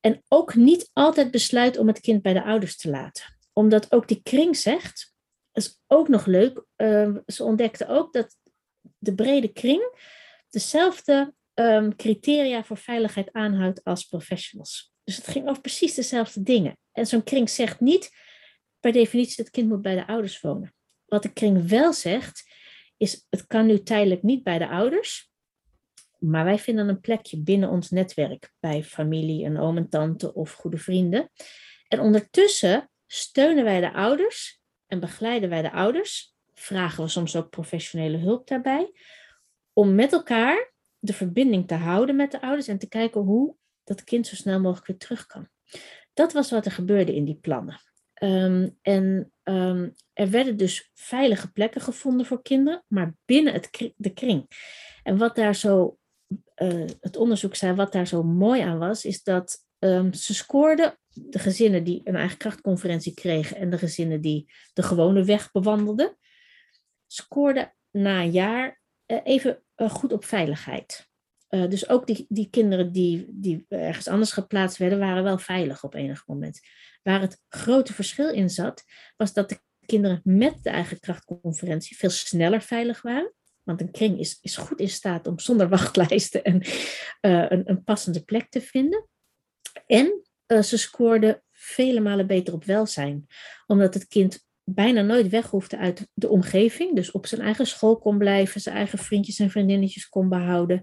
[0.00, 3.24] En ook niet altijd besluit om het kind bij de ouders te laten.
[3.52, 5.14] Omdat ook die kring zegt,
[5.52, 8.36] dat is ook nog leuk, uh, ze ontdekten ook dat
[8.98, 9.98] de brede kring
[10.48, 11.34] dezelfde
[11.96, 14.92] criteria voor veiligheid aanhoudt als professionals.
[15.04, 16.78] Dus het ging over precies dezelfde dingen.
[16.92, 18.10] En zo'n kring zegt niet
[18.80, 20.74] per definitie dat het kind moet bij de ouders wonen.
[21.04, 22.51] Wat de kring wel zegt,
[23.02, 25.30] is het kan nu tijdelijk niet bij de ouders,
[26.18, 30.52] maar wij vinden een plekje binnen ons netwerk bij familie, een oom en tante of
[30.52, 31.30] goede vrienden.
[31.88, 36.34] En ondertussen steunen wij de ouders en begeleiden wij de ouders.
[36.54, 38.92] Vragen we soms ook professionele hulp daarbij.
[39.72, 44.04] Om met elkaar de verbinding te houden met de ouders en te kijken hoe dat
[44.04, 45.48] kind zo snel mogelijk weer terug kan.
[46.14, 47.80] Dat was wat er gebeurde in die plannen.
[48.24, 54.12] Um, en um, er werden dus veilige plekken gevonden voor kinderen, maar binnen het, de
[54.12, 54.46] kring.
[55.02, 55.98] En wat daar zo,
[56.56, 60.98] uh, het onderzoek zei, wat daar zo mooi aan was, is dat um, ze scoorden
[61.08, 66.16] de gezinnen die een eigen krachtconferentie kregen en de gezinnen die de gewone weg bewandelden,
[67.06, 71.10] scoorden na een jaar uh, even uh, goed op veiligheid.
[71.68, 75.94] Dus ook die, die kinderen die, die ergens anders geplaatst werden, waren wel veilig op
[75.94, 76.60] enig moment.
[77.02, 78.84] Waar het grote verschil in zat,
[79.16, 83.32] was dat de kinderen met de eigen krachtconferentie veel sneller veilig waren.
[83.62, 88.24] Want een kring is, goed in staat om zonder wachtlijsten en, uh, een, een, passende
[88.24, 89.08] plek te vinden.
[89.86, 93.26] En uh, ze scoorden vele malen beter op welzijn,
[93.66, 96.94] omdat het kind bijna nooit weg hoefde uit de omgeving.
[96.94, 100.82] Dus op zijn eigen school kon blijven, zijn eigen vriendjes en vriendinnetjes kon behouden.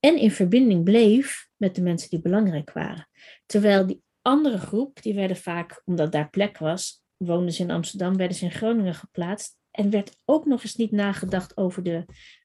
[0.00, 3.08] En in verbinding bleef met de mensen die belangrijk waren.
[3.46, 8.16] Terwijl die andere groep, die werden vaak, omdat daar plek was, woonden ze in Amsterdam,
[8.16, 9.56] werden ze in Groningen geplaatst.
[9.70, 12.04] En werd ook nog eens niet nagedacht over de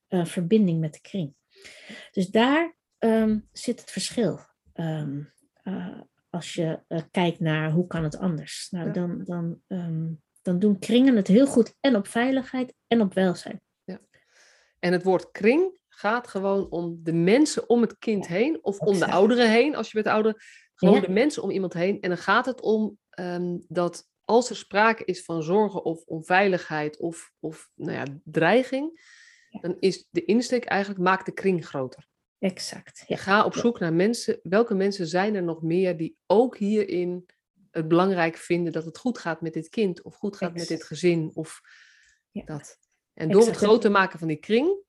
[0.10, 1.34] uh, verbinding met de kring.
[2.12, 4.40] Dus daar um, zit het verschil.
[4.74, 8.68] Um, uh, als je uh, kijkt naar hoe kan het anders.
[8.70, 13.14] Nou, dan, dan um, dan doen kringen het heel goed en op veiligheid en op
[13.14, 13.62] welzijn.
[13.84, 14.00] Ja.
[14.80, 19.00] En het woord kring gaat gewoon om de mensen om het kind heen of om
[19.00, 20.38] de ouderen heen, als je met de ouderen,
[20.80, 22.02] gewoon de mensen om iemand heen.
[22.02, 26.98] En dan gaat het om um, dat als er sprake is van zorgen of onveiligheid
[26.98, 29.02] of, of nou ja, dreiging,
[29.62, 32.08] dan is de insteek eigenlijk maak de kring groter.
[32.40, 33.04] Exact.
[33.08, 33.16] Ja.
[33.16, 34.40] Ga op zoek naar mensen.
[34.44, 37.26] Welke mensen zijn er nog meer die ook hierin
[37.72, 40.84] het belangrijk vinden dat het goed gaat met dit kind of goed gaat met dit
[40.84, 41.62] gezin of
[42.32, 42.44] ja.
[42.46, 42.78] dat.
[43.14, 44.84] En door het groter maken van die kring,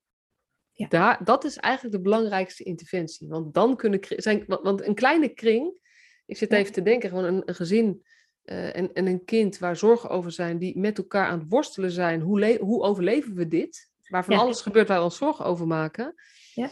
[0.81, 0.89] ja.
[0.89, 3.29] daar, dat is eigenlijk de belangrijkste interventie.
[3.29, 5.73] Want dan kunnen zijn, want een kleine kring,
[6.27, 8.03] ik zit even te denken, gewoon een, een gezin
[8.45, 11.91] uh, en, en een kind waar zorgen over zijn, die met elkaar aan het worstelen
[11.91, 12.21] zijn.
[12.21, 13.89] Hoe, hoe overleven we dit?
[14.09, 16.15] Waar van alles gebeurt waar we ons zorgen over maken.
[16.55, 16.71] Ja.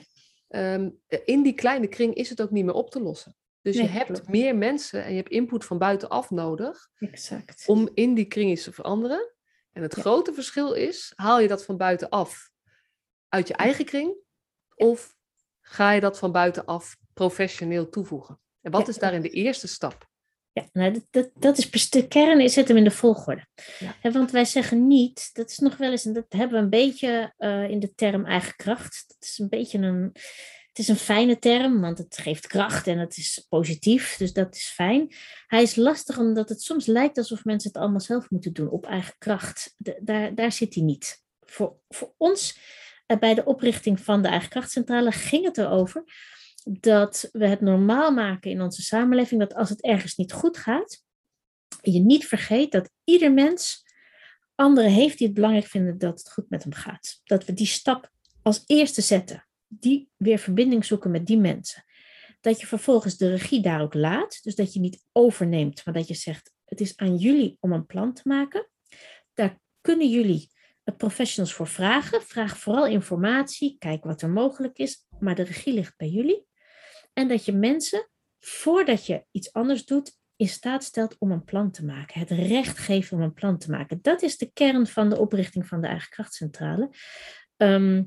[0.49, 3.37] Um, in die kleine kring is het ook niet meer op te lossen.
[3.63, 7.65] Dus je hebt meer mensen en je hebt input van buitenaf nodig exact.
[7.67, 9.33] om in die kring iets te veranderen.
[9.73, 12.51] En het grote verschil is, haal je dat van buitenaf
[13.29, 14.17] uit je eigen kring
[14.75, 15.17] of
[15.61, 18.41] ga je dat van buitenaf professioneel toevoegen?
[18.61, 20.09] En wat is daarin de eerste stap?
[20.53, 23.47] Ja, nou, dat, dat, dat is de kern, zit hem in de volgorde.
[23.79, 24.11] Ja.
[24.11, 27.35] want wij zeggen niet, dat is nog wel eens, en dat hebben we een beetje
[27.39, 29.05] uh, in de term eigen kracht.
[29.09, 30.11] Dat is een beetje een,
[30.69, 34.55] het is een fijne term, want het geeft kracht en het is positief, dus dat
[34.55, 35.15] is fijn.
[35.47, 38.87] Hij is lastig omdat het soms lijkt alsof mensen het allemaal zelf moeten doen op
[38.87, 39.75] eigen kracht.
[40.01, 41.23] daar, daar zit hij niet.
[41.45, 42.59] Voor, voor ons
[43.17, 46.05] bij de oprichting van de eigen krachtcentrale ging het erover
[46.65, 51.05] dat we het normaal maken in onze samenleving dat als het ergens niet goed gaat,
[51.83, 53.87] je niet vergeet dat ieder mens
[54.55, 57.21] anderen heeft die het belangrijk vinden dat het goed met hem gaat.
[57.25, 58.11] Dat we die stap
[58.43, 61.85] als eerste zetten, die weer verbinding zoeken met die mensen.
[62.41, 66.09] Dat je vervolgens de regie daar ook laat, dus dat je niet overneemt, maar dat
[66.09, 68.69] je zegt: het is aan jullie om een plan te maken.
[69.35, 70.51] Daar kunnen jullie
[70.97, 72.23] professionals voor vragen.
[72.23, 76.47] Vraag vooral informatie, kijk wat er mogelijk is, maar de regie ligt bij jullie.
[77.13, 81.71] En dat je mensen, voordat je iets anders doet, in staat stelt om een plan
[81.71, 82.21] te maken.
[82.21, 83.99] Het recht geven om een plan te maken.
[84.03, 86.91] Dat is de kern van de oprichting van de eigen krachtcentrale.
[87.57, 88.03] Ehm,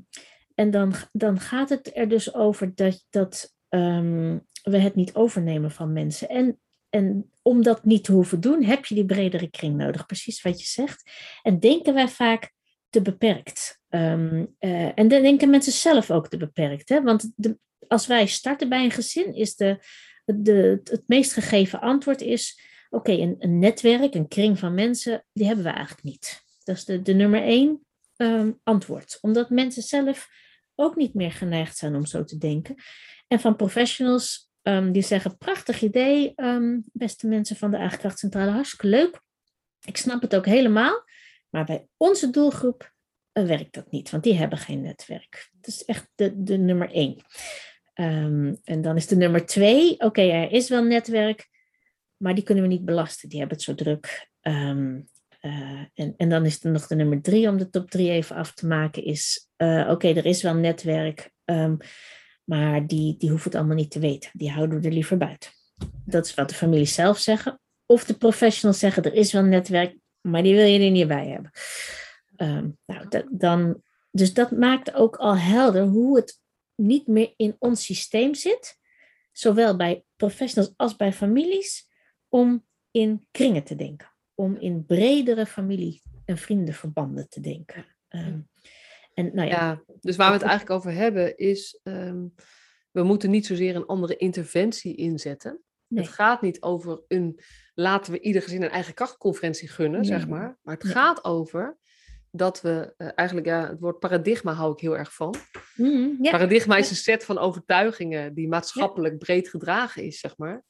[0.54, 5.70] en dan, dan gaat het er dus over dat, dat ehm, we het niet overnemen
[5.70, 6.28] van mensen.
[6.28, 10.06] En, en om dat niet te hoeven doen, heb je die bredere kring nodig.
[10.06, 11.10] Precies wat je zegt.
[11.42, 12.52] En denken wij vaak
[12.92, 13.80] te beperkt.
[13.88, 16.88] Um, uh, en dan denken mensen zelf ook te beperkt.
[16.88, 17.02] Hè?
[17.02, 19.78] Want de, als wij starten bij een gezin, is de,
[20.24, 25.46] de, het meest gegeven antwoord is: oké, een, een, netwerk, een kring van mensen, die
[25.46, 26.42] hebben we eigenlijk niet.
[26.64, 29.18] Dat is de, de nummer één um, antwoord.
[29.20, 30.28] Omdat mensen zelf
[30.74, 32.74] ook niet meer geneigd zijn om zo te denken.
[33.28, 36.34] En van professionals um, die zeggen: prachtig idee,
[36.92, 39.20] beste mensen van de eigen krachtcentrale, hartstikke leuk.
[39.84, 41.04] Ik snap het ook helemaal.
[41.52, 42.92] Maar bij onze doelgroep
[43.32, 45.50] uh, werkt dat niet, want die hebben geen netwerk.
[45.52, 47.16] Dat is echt de, de nummer één.
[47.94, 51.48] Um, en dan is de nummer twee, oké, er is wel netwerk,
[52.16, 53.28] maar die kunnen we niet belasten.
[53.28, 54.30] Die hebben het zo druk.
[54.40, 55.08] Um,
[55.40, 58.36] uh, en, en dan is er nog de nummer drie, om de top drie even
[58.36, 61.76] af te maken, is uh, oké, er is wel netwerk, um,
[62.44, 64.30] maar die, die hoeven het allemaal niet te weten.
[64.32, 65.50] Die houden we er liever buiten.
[66.04, 67.60] Dat is wat de familie zelf zeggen.
[67.86, 71.28] Of de professionals zeggen, er is wel netwerk, maar die wil je er niet bij
[71.28, 71.50] hebben.
[72.36, 76.40] Um, nou, dat, dan, dus dat maakt ook al helder hoe het
[76.74, 78.78] niet meer in ons systeem zit,
[79.32, 81.88] zowel bij professionals als bij families,
[82.28, 87.86] om in kringen te denken, om in bredere familie- en vriendenverbanden te denken.
[88.08, 88.48] Um,
[89.14, 92.34] en, nou ja, ja, dus waar we het eigenlijk over hebben is, um,
[92.90, 95.62] we moeten niet zozeer een andere interventie inzetten.
[95.94, 97.40] Het gaat niet over een,
[97.74, 100.58] laten we ieder gezin een eigen krachtconferentie gunnen, zeg maar.
[100.62, 101.78] Maar het gaat over
[102.30, 105.34] dat we uh, eigenlijk, ja, het woord paradigma hou ik heel erg van.
[105.76, 106.30] Mm, ja.
[106.30, 110.64] Paradigma is een set van overtuigingen die maatschappelijk breed gedragen is, zeg maar.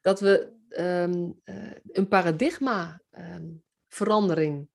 [0.00, 4.68] Dat we um, uh, een paradigma um, verandering,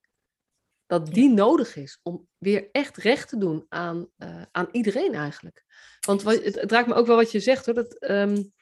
[0.85, 5.63] dat die nodig is om weer echt recht te doen aan, uh, aan iedereen eigenlijk.
[6.05, 8.53] Want wat, het, het, raakt me ook wel wat je zegt hoor, dat um,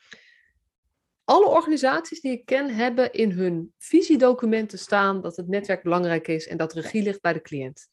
[1.28, 6.48] alle organisaties die ik ken hebben in hun visiedocumenten staan dat het netwerk belangrijk is
[6.48, 7.88] en dat regie ligt bij de cliënt.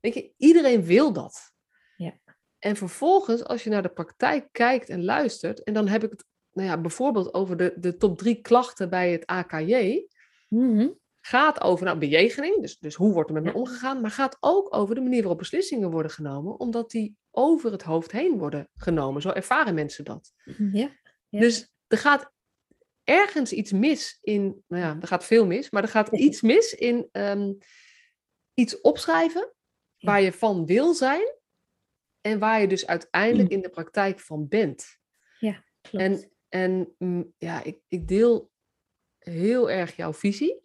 [0.00, 1.52] Weet je, iedereen wil dat.
[1.96, 2.18] Ja.
[2.58, 6.24] En vervolgens, als je naar de praktijk kijkt en luistert, en dan heb ik het
[6.52, 10.06] nou ja, bijvoorbeeld over de, de top drie klachten bij het AKJ,
[10.48, 10.98] mm-hmm.
[11.20, 14.76] gaat over nou, bejegening, dus, dus hoe wordt er met me omgegaan, maar gaat ook
[14.76, 19.22] over de manier waarop beslissingen worden genomen, omdat die over het hoofd heen worden genomen.
[19.22, 20.32] Zo ervaren mensen dat.
[20.72, 20.90] Ja.
[21.28, 21.40] ja.
[21.40, 22.32] Dus er gaat
[23.04, 26.74] ergens iets mis in, nou ja, er gaat veel mis, maar er gaat iets mis
[26.74, 27.58] in um,
[28.54, 29.54] iets opschrijven
[29.98, 31.34] waar je van wil zijn
[32.20, 34.98] en waar je dus uiteindelijk in de praktijk van bent.
[35.38, 36.04] Ja, klopt.
[36.04, 38.50] En, en mm, ja, ik, ik deel
[39.18, 40.62] heel erg jouw visie.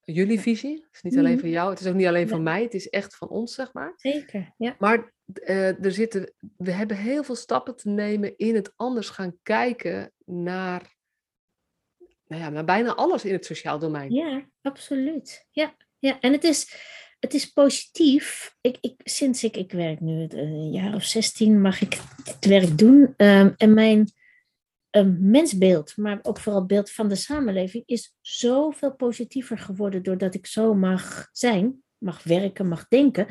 [0.00, 0.74] Jullie visie.
[0.74, 2.88] Het is niet alleen van jou, het is ook niet alleen van mij, het is
[2.88, 3.92] echt van ons, zeg maar.
[3.96, 4.76] Zeker, ja.
[4.78, 9.38] Maar uh, er zitten, we hebben heel veel stappen te nemen in het anders gaan
[9.42, 10.93] kijken naar
[12.26, 14.12] nou ja, maar bijna alles in het sociaal domein.
[14.12, 15.46] Ja, absoluut.
[15.50, 16.20] Ja, ja.
[16.20, 16.74] en het is,
[17.20, 18.56] het is positief.
[18.60, 22.78] Ik, ik, sinds ik, ik werk nu een jaar of 16, mag ik het werk
[22.78, 23.14] doen.
[23.16, 24.12] Um, en mijn
[24.90, 30.46] um, mensbeeld, maar ook vooral beeld van de samenleving, is zoveel positiever geworden doordat ik
[30.46, 33.26] zo mag zijn, mag werken, mag denken.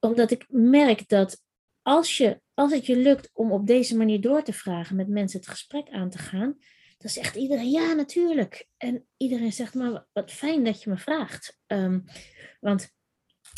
[0.00, 1.42] Omdat ik merk dat
[1.82, 5.38] als, je, als het je lukt om op deze manier door te vragen, met mensen
[5.40, 6.58] het gesprek aan te gaan,
[6.96, 8.68] dan zegt iedereen ja, natuurlijk.
[8.76, 11.58] En iedereen zegt maar wat fijn dat je me vraagt.
[11.66, 12.04] Um,
[12.60, 12.94] want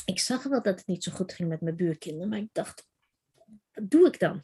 [0.04, 2.86] ik zag wel dat het niet zo goed ging met mijn buurkinderen, maar ik dacht,
[3.72, 4.42] wat doe ik dan?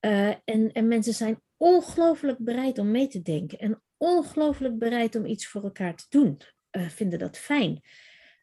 [0.00, 5.26] Uh, en, en mensen zijn ongelooflijk bereid om mee te denken en ongelooflijk bereid om
[5.26, 6.40] iets voor elkaar te doen.
[6.70, 7.80] Uh, vinden dat fijn.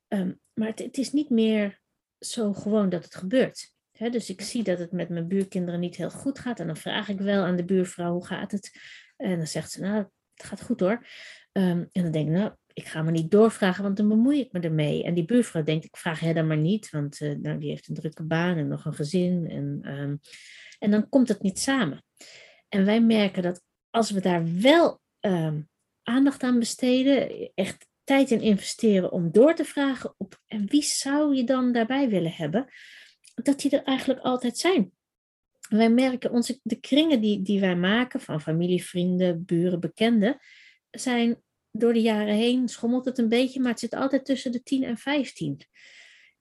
[0.08, 1.82] Um, maar het, is niet meer
[2.20, 3.74] zo gewoon dat het gebeurt.
[3.92, 6.60] Dus ik zie dat het met mijn buurkinderen niet heel goed gaat.
[6.60, 8.72] En dan vraag ik wel aan de buurvrouw hoe gaat het.
[9.20, 11.08] En dan zegt ze, nou, het gaat goed hoor.
[11.52, 14.52] Um, en dan denk ik, nou, ik ga me niet doorvragen, want dan bemoei ik
[14.52, 15.04] me ermee.
[15.04, 17.88] En die buurvrouw denkt, ik vraag haar dan maar niet, want uh, nou, die heeft
[17.88, 19.50] een drukke baan en nog een gezin.
[19.50, 20.16] En, ehm,
[20.80, 22.04] en dan komt het niet samen.
[22.70, 25.62] En wij merken dat als we daar wel ehm,
[26.04, 31.36] aandacht aan besteden, echt tijd in investeren om door te vragen op en wie zou
[31.36, 32.68] je dan daarbij willen hebben,
[33.34, 34.92] dat die er eigenlijk altijd zijn.
[35.70, 40.38] Wij merken, onze, de kringen die, die wij maken van familie, vrienden, buren, bekenden,
[40.92, 44.64] zijn door de jaren heen, schommelt het een beetje, maar het zit altijd tussen de
[44.64, 45.62] 10 en 15.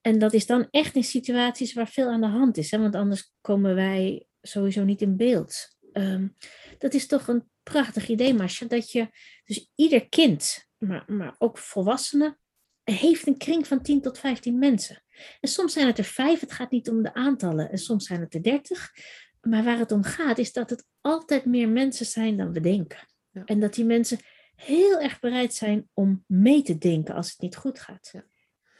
[0.01, 2.79] En dat is dan echt in situaties waar veel aan de hand is, hè?
[2.79, 5.77] want anders komen wij sowieso niet in beeld.
[5.93, 6.37] Um,
[6.79, 9.09] dat is toch een prachtig idee, Masha, dat je
[9.45, 12.39] dus ieder kind, maar, maar ook volwassenen,
[12.85, 15.03] heeft een kring van 10 tot 15 mensen.
[15.41, 18.21] En soms zijn het er vijf, het gaat niet om de aantallen, en soms zijn
[18.21, 18.93] het er 30.
[19.41, 23.09] Maar waar het om gaat, is dat het altijd meer mensen zijn dan we denken.
[23.31, 23.43] Ja.
[23.45, 24.19] En dat die mensen
[24.55, 28.09] heel erg bereid zijn om mee te denken als het niet goed gaat.
[28.13, 28.25] Ja.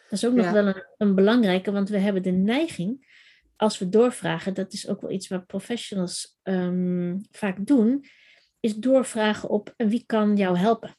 [0.09, 3.07] Dat is ook nog wel een, een, belangrijke, want we hebben de neiging,
[3.57, 8.05] als we doorvragen, dat is ook wel iets wat professionals um, vaak doen,
[8.61, 10.97] is doorvragen op wie kan jou helpen.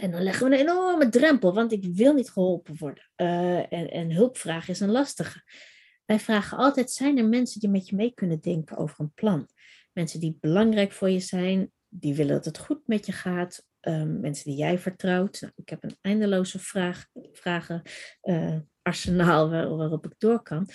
[0.00, 3.10] En dan leggen we een enorme drempel, want ik wil niet geholpen worden.
[3.16, 5.42] Uh, en, en hulpvraag is een lastige.
[6.04, 9.48] Wij vragen altijd, zijn er mensen die met je mee kunnen denken over een plan?
[9.92, 13.64] Mensen die belangrijk voor je zijn, die willen dat het goed met je gaat.
[13.80, 15.40] Um, mensen die jij vertrouwt.
[15.40, 17.06] Nou, ik heb een eindeloze vraag,
[18.82, 20.68] arsenaal waar, waarop ik door kan.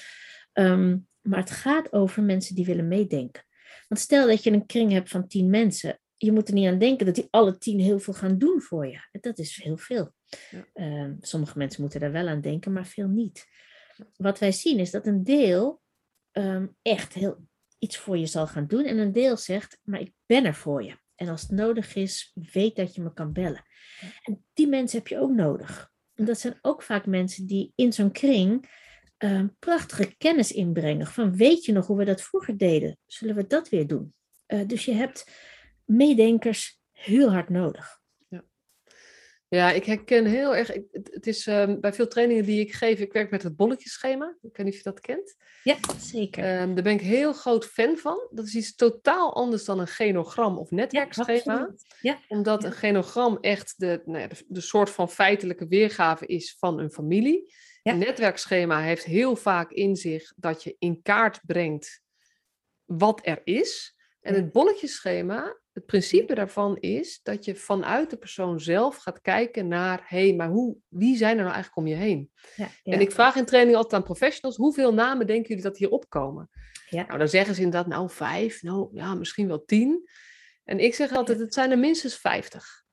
[0.53, 3.43] Um, maar het gaat over mensen die willen meedenken.
[3.88, 6.00] Want stel dat je een kring hebt van tien mensen.
[6.21, 8.88] Je moet er niet aan denken dat die alle tien heel veel gaan doen voor
[8.88, 8.99] je.
[9.21, 10.13] Dat is heel veel.
[10.49, 11.01] Ja.
[11.03, 13.47] Um, sommige mensen moeten daar wel aan denken, maar veel niet.
[14.15, 15.81] Wat wij zien is dat een deel
[16.81, 17.47] echt heel
[17.79, 18.86] iets voor je zal gaan doen.
[18.86, 20.97] En een deel zegt, maar ik ben er voor je.
[21.15, 23.63] En als het nodig is, weet dat je me kan bellen.
[24.23, 25.91] En die mensen heb je ook nodig.
[26.13, 28.69] En dat zijn ook vaak mensen die in zo'n kring
[29.23, 31.07] uh, prachtige kennis inbrengen.
[31.07, 32.97] Van weet je nog hoe we dat vroeger deden?
[33.05, 34.13] Zullen we dat weer doen?
[34.47, 35.31] Uh, dus je hebt
[35.91, 37.99] meedenkers heel hard nodig.
[39.56, 40.67] Ja, ik herken heel erg.
[40.91, 44.38] Het is um, bij veel trainingen die ik geef, ik werk met het bolletjeschema.
[44.41, 45.36] Ik weet niet of je dat kent.
[45.63, 46.62] Ja, zeker.
[46.62, 48.27] Um, daar ben ik heel groot fan van.
[48.30, 51.54] Dat is iets totaal anders dan een genogram of netwerkschema.
[51.54, 52.19] Ja, ja.
[52.27, 56.80] Omdat een genogram echt de, nou ja, de, de, soort van feitelijke weergave is van
[56.80, 57.54] een familie.
[57.84, 62.01] Een netwerkschema heeft heel vaak in zich dat je in kaart brengt
[62.86, 63.95] wat er is.
[64.21, 69.67] En het bolletjeschema het principe daarvan is dat je vanuit de persoon zelf gaat kijken
[69.67, 72.31] naar, hé, hey, maar hoe, wie zijn er nou eigenlijk om je heen?
[72.55, 72.93] Ja, ja.
[72.93, 76.49] En ik vraag in training altijd aan professionals, hoeveel namen denken jullie dat hier opkomen?
[76.89, 77.05] Ja.
[77.05, 80.10] Nou, dan zeggen ze inderdaad, nou vijf, nou ja, misschien wel tien.
[80.63, 82.84] En ik zeg altijd, het zijn er minstens vijftig.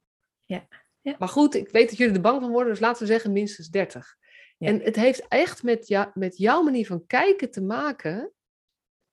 [0.44, 0.68] Ja.
[1.00, 1.16] ja.
[1.18, 3.68] Maar goed, ik weet dat jullie er bang van worden, dus laten we zeggen minstens
[3.68, 4.16] dertig.
[4.58, 8.32] En het heeft echt met, met jouw manier van kijken te maken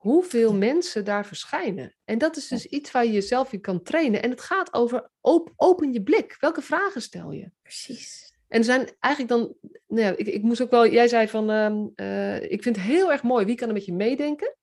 [0.06, 1.96] hoeveel mensen daar verschijnen.
[2.04, 4.22] En dat is dus iets waar je jezelf in kan trainen.
[4.22, 5.10] En het gaat over
[5.56, 6.36] open je blik.
[6.40, 7.52] Welke vragen stel je?
[7.62, 8.34] Precies.
[8.48, 9.56] En er zijn eigenlijk dan,
[9.88, 12.86] nou ja, ik, ik moest ook wel, jij zei van, uh, uh, ik vind het
[12.86, 14.56] heel erg mooi, wie kan er met je meedenken?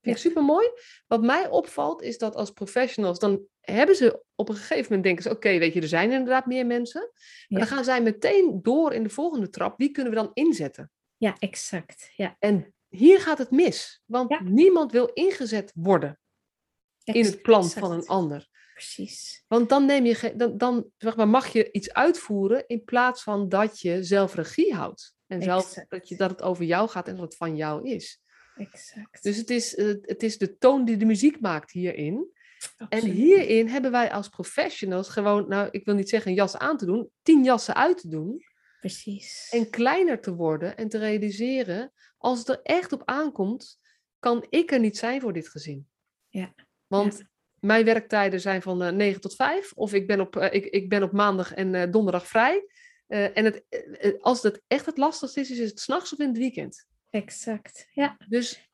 [0.00, 0.70] Vind ik super mooi.
[1.06, 5.22] Wat mij opvalt is dat als professionals, dan hebben ze op een gegeven moment denken
[5.22, 7.10] ze, oké, weet je, er zijn inderdaad meer mensen.
[7.48, 10.90] Maar dan gaan zij meteen door in de volgende trap, wie kunnen we dan inzetten?
[11.16, 12.12] Ja, exact.
[12.16, 12.36] Ja.
[12.38, 14.02] En hier gaat het mis.
[14.04, 16.20] Want niemand wil ingezet worden
[17.04, 18.48] in het plan van een ander.
[18.74, 19.44] Precies.
[19.46, 23.48] Want dan, neem je, dan, dan zeg maar, mag je iets uitvoeren in plaats van
[23.48, 25.14] dat je zelf regie houdt.
[25.26, 28.20] En zelf dat, je, dat het over jou gaat en dat het van jou is.
[28.56, 29.22] Exact.
[29.22, 32.30] Dus het is, uh, het is de toon die de muziek maakt hierin.
[32.76, 33.04] Absoluut.
[33.04, 36.76] En hierin hebben wij als professionals gewoon, nou, ik wil niet zeggen een jas aan
[36.76, 38.44] te doen, tien jassen uit te doen.
[38.80, 39.48] Precies.
[39.50, 43.78] En kleiner te worden en te realiseren, als het er echt op aankomt,
[44.18, 45.88] kan ik er niet zijn voor dit gezin.
[46.28, 46.54] Ja.
[46.86, 47.24] Want
[47.60, 50.64] mijn werktijden zijn van uh, eh, 9 tot 5, of ik ben op, uh, ik,
[50.64, 52.66] ik ben op maandag en uh, donderdag vrij.
[53.06, 53.64] en het,
[54.20, 56.86] als het echt het lastigste is, is het s'nachts of in het weekend.
[57.10, 58.16] Exact, ja.
[58.28, 58.70] Dus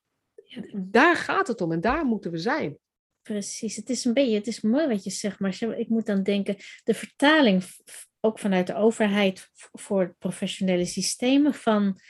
[0.74, 2.78] daar gaat het om en daar moeten we zijn.
[3.22, 6.22] Precies, het is een beetje, het is mooi wat je zegt, maar ik moet dan
[6.22, 7.64] denken, de vertaling
[8.26, 12.00] ook vanuit de overheid voor professionele systemen van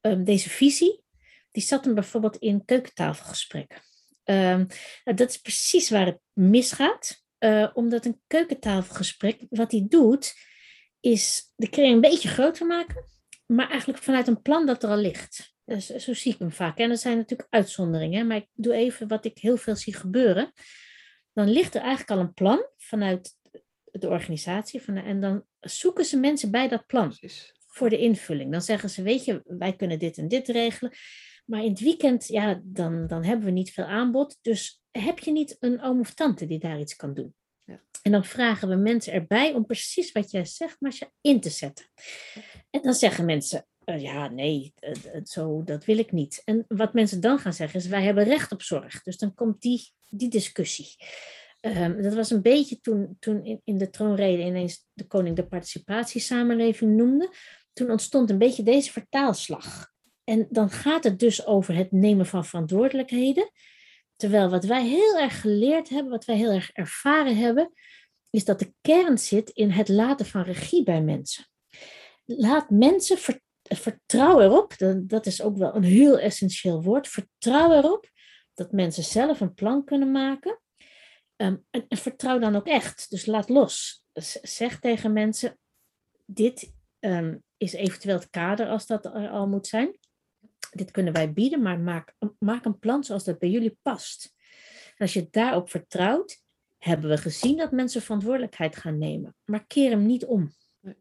[0.00, 1.02] um, deze visie,
[1.50, 3.80] die zat hem bijvoorbeeld in keukentafelgesprekken.
[4.24, 4.66] Um,
[5.04, 10.34] dat is precies waar het misgaat, uh, omdat een keukentafelgesprek, wat hij doet,
[11.00, 13.04] is de kring een beetje groter maken,
[13.46, 15.54] maar eigenlijk vanuit een plan dat er al ligt.
[15.64, 16.78] Dus, zo zie ik hem vaak.
[16.78, 20.52] En er zijn natuurlijk uitzonderingen, maar ik doe even wat ik heel veel zie gebeuren.
[21.32, 23.34] Dan ligt er eigenlijk al een plan vanuit
[24.00, 24.82] de organisatie.
[24.82, 27.12] Van, en dan zoeken ze mensen bij dat plan
[27.66, 28.52] voor de invulling.
[28.52, 30.92] Dan zeggen ze, weet je, wij kunnen dit en dit regelen.
[31.46, 34.38] Maar in het weekend, ja, dan, dan hebben we niet veel aanbod.
[34.42, 37.34] Dus heb je niet een oom of tante die daar iets kan doen?
[37.64, 37.82] Ja.
[38.02, 41.86] En dan vragen we mensen erbij om precies wat jij zegt, Marcia, in te zetten.
[42.70, 44.74] En dan zeggen mensen, uh, ja, nee,
[45.24, 46.42] zo, dat wil ik niet.
[46.44, 49.02] En wat mensen dan gaan zeggen is, wij hebben recht op zorg.
[49.02, 50.94] Dus dan komt die, die discussie.
[51.66, 55.46] Um, dat was een beetje toen, toen in, in de troonrede ineens de koning de
[55.46, 57.34] participatiesamenleving noemde.
[57.72, 59.92] Toen ontstond een beetje deze vertaalslag.
[60.24, 63.50] En dan gaat het dus over het nemen van verantwoordelijkheden.
[64.16, 67.72] Terwijl wat wij heel erg geleerd hebben, wat wij heel erg ervaren hebben,
[68.30, 71.44] is dat de kern zit in het laten van regie bij mensen.
[72.24, 73.18] Laat mensen
[73.62, 78.10] vertrouwen erop, dat is ook wel een heel essentieel woord, vertrouw erop
[78.54, 80.60] dat mensen zelf een plan kunnen maken.
[81.36, 84.04] Ehm, en, vertrouw dan ook echt, dus laat los.
[84.42, 85.58] zeg tegen mensen,
[86.24, 89.98] dit um, is eventueel het kader als dat er al moet zijn
[90.76, 94.34] dit kunnen wij bieden, maar maak, maak een plan zoals dat bij jullie past.
[94.96, 96.42] Als je daarop vertrouwt,
[96.78, 99.36] hebben we gezien dat mensen verantwoordelijkheid gaan nemen.
[99.44, 100.50] Maar keer hem niet om.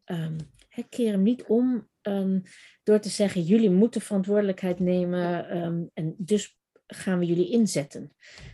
[0.05, 0.35] Um,
[0.89, 1.89] keer hem niet om
[2.83, 5.49] door te zeggen, jullie moeten verantwoordelijkheid nemen
[5.93, 6.57] en dus
[6.87, 8.13] gaan we jullie inzetten.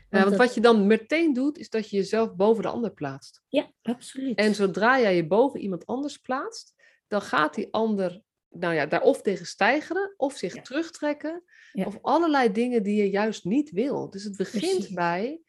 [0.09, 2.91] Want, ja, want wat je dan meteen doet, is dat je jezelf boven de ander
[2.91, 3.43] plaatst.
[3.47, 4.37] Ja, absoluut.
[4.37, 6.73] En zodra jij je boven iemand anders plaatst,
[7.07, 8.21] dan gaat die ander
[8.51, 13.45] nou ja, daar of tegen stijgeren, of zich terugtrekken, of allerlei dingen die je juist
[13.45, 14.09] niet wil.
[14.09, 15.41] Dus het begint bij,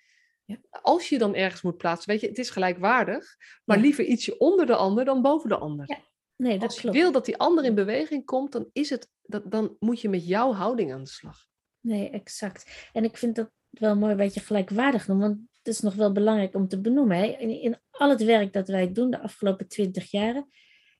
[0.44, 0.56] ja.
[0.70, 4.66] als je dan ergens moet plaatsen, weet je, het is gelijkwaardig, maar liever ietsje onder
[4.66, 6.00] de ander dan boven de ander.
[6.36, 9.50] Nee, dat als je wil dat die ander in beweging komt, dan, is het, dat,
[9.50, 11.46] dan moet je met jouw houding aan de slag.
[11.82, 12.88] Nee, exact.
[12.92, 16.12] En ik vind dat wel mooi wat je gelijkwaardig noemt, want het is nog wel
[16.12, 17.16] belangrijk om te benoemen.
[17.16, 17.24] Hè?
[17.24, 20.48] In, in al het werk dat wij doen de afgelopen twintig jaren,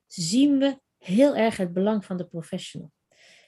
[0.07, 2.93] zien we heel erg het belang van de professional.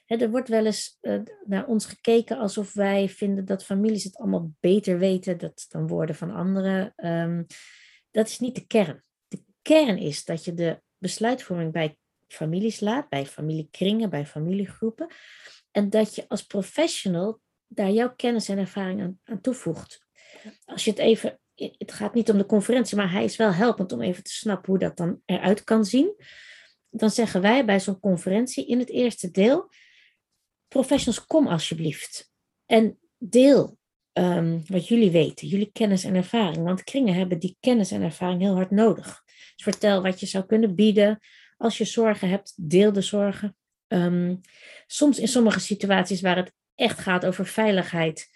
[0.06, 4.50] er wordt wel eens uh, naar ons gekeken alsof wij vinden dat families het allemaal
[4.60, 6.92] beter weten dat dan woorden van anderen.
[6.96, 7.42] Ehm,
[8.10, 9.04] dat is niet de kern.
[9.28, 11.96] De kern is dat je de besluitvorming bij
[12.28, 15.08] families laat, bij familiekringen, bij familiegroepen.
[15.74, 20.06] En dat je als professional daar jouw kennis en ervaring aan, toevoegt.
[20.64, 23.92] Als je het even, het gaat niet om de conferentie, maar hij is wel helpend
[23.92, 26.14] om even te snappen hoe dat dan eruit kan zien
[26.96, 29.70] dan zeggen wij bij zo'n conferentie in het eerste deel,
[30.68, 32.32] professionals, kom alsjeblieft.
[32.66, 33.78] En deel
[34.12, 36.64] ehm, wat jullie weten, jullie kennis en ervaring.
[36.64, 39.22] Want kringen hebben die kennis en ervaring heel hard nodig.
[39.24, 41.18] Dus vertel wat je zou kunnen bieden.
[41.56, 43.56] Als je zorgen hebt, deel de zorgen.
[43.86, 44.36] Ehm,
[44.86, 48.28] soms in sommige situaties waar het echt gaat over veiligheid,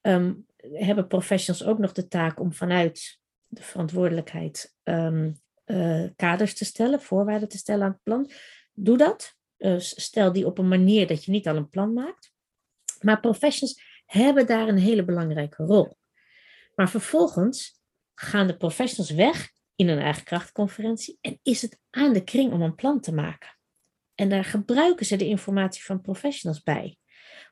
[0.00, 0.34] ehm,
[0.72, 4.74] hebben professionals ook nog de taak om vanuit de verantwoordelijkheid
[5.66, 8.30] uh, kaders te stellen, voorwaarden te stellen aan het plan.
[8.72, 9.34] Doe dat.
[9.58, 12.32] Uh, stel die op een manier dat je niet al een plan maakt.
[13.00, 15.96] Maar professionals hebben daar een hele belangrijke rol.
[16.74, 17.80] Maar vervolgens
[18.14, 22.62] gaan de professionals weg in een eigen krachtconferentie en is het aan de kring om
[22.62, 23.56] een plan te maken.
[24.14, 26.98] En daar gebruiken ze de informatie van professionals bij.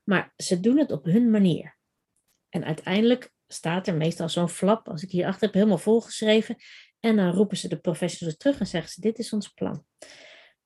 [0.04, 1.76] Maar ze doen het op hun manier.
[2.48, 6.56] En uiteindelijk staat er meestal zo'n flap, als ik hierachter heb, helemaal volgeschreven.
[7.00, 9.84] En dan roepen ze de professionals terug en zeggen ze: Dit is ons plan.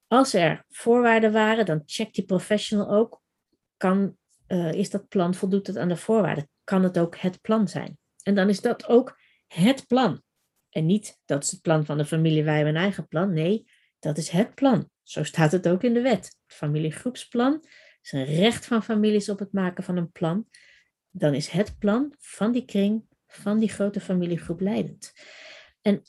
[0.07, 3.23] Als er voorwaarden waren, dan checkt die professional ook:
[3.77, 4.17] kan,
[4.49, 6.49] uh, is dat plan, voldoet het aan de voorwaarden?
[6.65, 7.99] Kan het ook het plan zijn?
[8.23, 10.23] En dan is dat ook het plan.
[10.71, 13.33] En niet dat is het plan van de familie, wij hebben een eigen plan.
[13.33, 13.71] Nee,
[14.07, 14.91] dat is het plan.
[15.03, 16.25] Zo staat het ook in de wet.
[16.25, 17.65] Het familiegroepsplan
[18.03, 20.47] is een recht van families op het maken van een plan.
[21.11, 25.13] Dan is het plan van die kring, van die grote familiegroep leidend.
[25.83, 26.03] En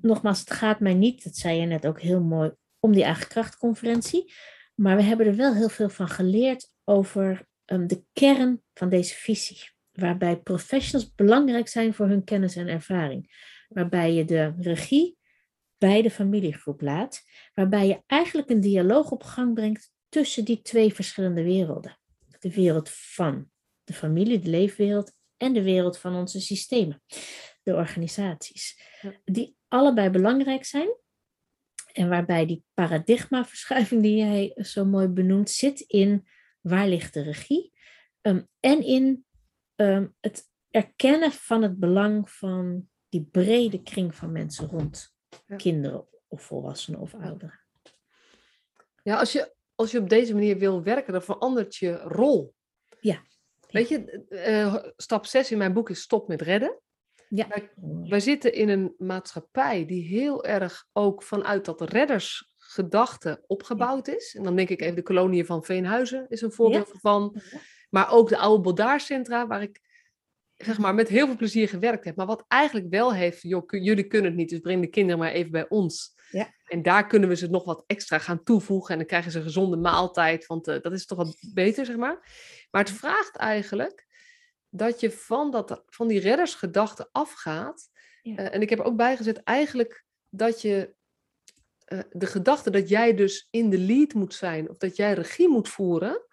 [0.00, 3.28] nogmaals, het gaat mij niet, dat zei je net ook heel mooi, om die eigen
[3.28, 4.32] krachtconferentie.
[4.74, 9.14] Maar we hebben er wel heel veel van geleerd over um, de kern van deze
[9.14, 9.70] visie.
[9.92, 13.50] Waarbij professionals belangrijk zijn voor hun kennis en ervaring.
[13.68, 15.20] Waarbij je de regie
[15.82, 17.22] bij de familiegroep laat.
[17.54, 21.98] Waarbij je eigenlijk een dialoog op gang brengt tussen die twee verschillende werelden.
[22.38, 23.50] De wereld van
[23.84, 27.02] de familie, de leefwereld en de wereld van onze systemen,
[27.62, 28.80] de organisaties.
[29.24, 30.96] Die allebei belangrijk zijn.
[31.92, 36.28] En waarbij die paradigmaverschuiving die jij zo mooi benoemt, zit in
[36.60, 37.72] waar ligt de regie
[38.20, 39.24] um, en in
[39.76, 45.12] um, het erkennen van het belang van die brede kring van mensen rond
[45.56, 47.60] kinderen of volwassenen of ouderen.
[49.02, 52.54] Ja, als je, als je op deze manier wil werken, dan verandert je rol.
[53.00, 53.22] Ja.
[53.70, 56.80] Weet je, uh, stap 6 in mijn boek is stop met redden.
[57.28, 57.48] Ja.
[57.48, 57.70] Wij,
[58.08, 64.34] wij, zitten in een maatschappij die heel erg ook vanuit dat reddersgedachte opgebouwd is.
[64.34, 66.98] En dan denk ik even de koloniën van Veenhuizen is een voorbeeld ja.
[66.98, 67.40] van.
[67.90, 69.80] Maar ook de oude Bodaarcentra, waar ik
[70.64, 72.16] zeg maar, met heel veel plezier gewerkt heb.
[72.16, 75.32] Maar wat eigenlijk wel heeft, joh, jullie kunnen het niet, dus breng de kinderen maar
[75.32, 76.14] even bij ons.
[76.30, 76.54] Ja.
[76.66, 78.90] En daar kunnen we ze nog wat extra gaan toevoegen.
[78.90, 81.96] En dan krijgen ze een gezonde maaltijd, want uh, dat is toch wat beter, zeg
[81.96, 82.28] maar.
[82.70, 84.06] Maar het vraagt eigenlijk
[84.68, 87.90] dat je van, dat, van die reddersgedachte afgaat.
[88.22, 88.38] Ja.
[88.38, 90.94] Uh, en ik heb er ook bijgezet eigenlijk dat je
[91.88, 95.48] uh, de gedachte dat jij dus in de lead moet zijn, of dat jij regie
[95.48, 96.26] moet voeren,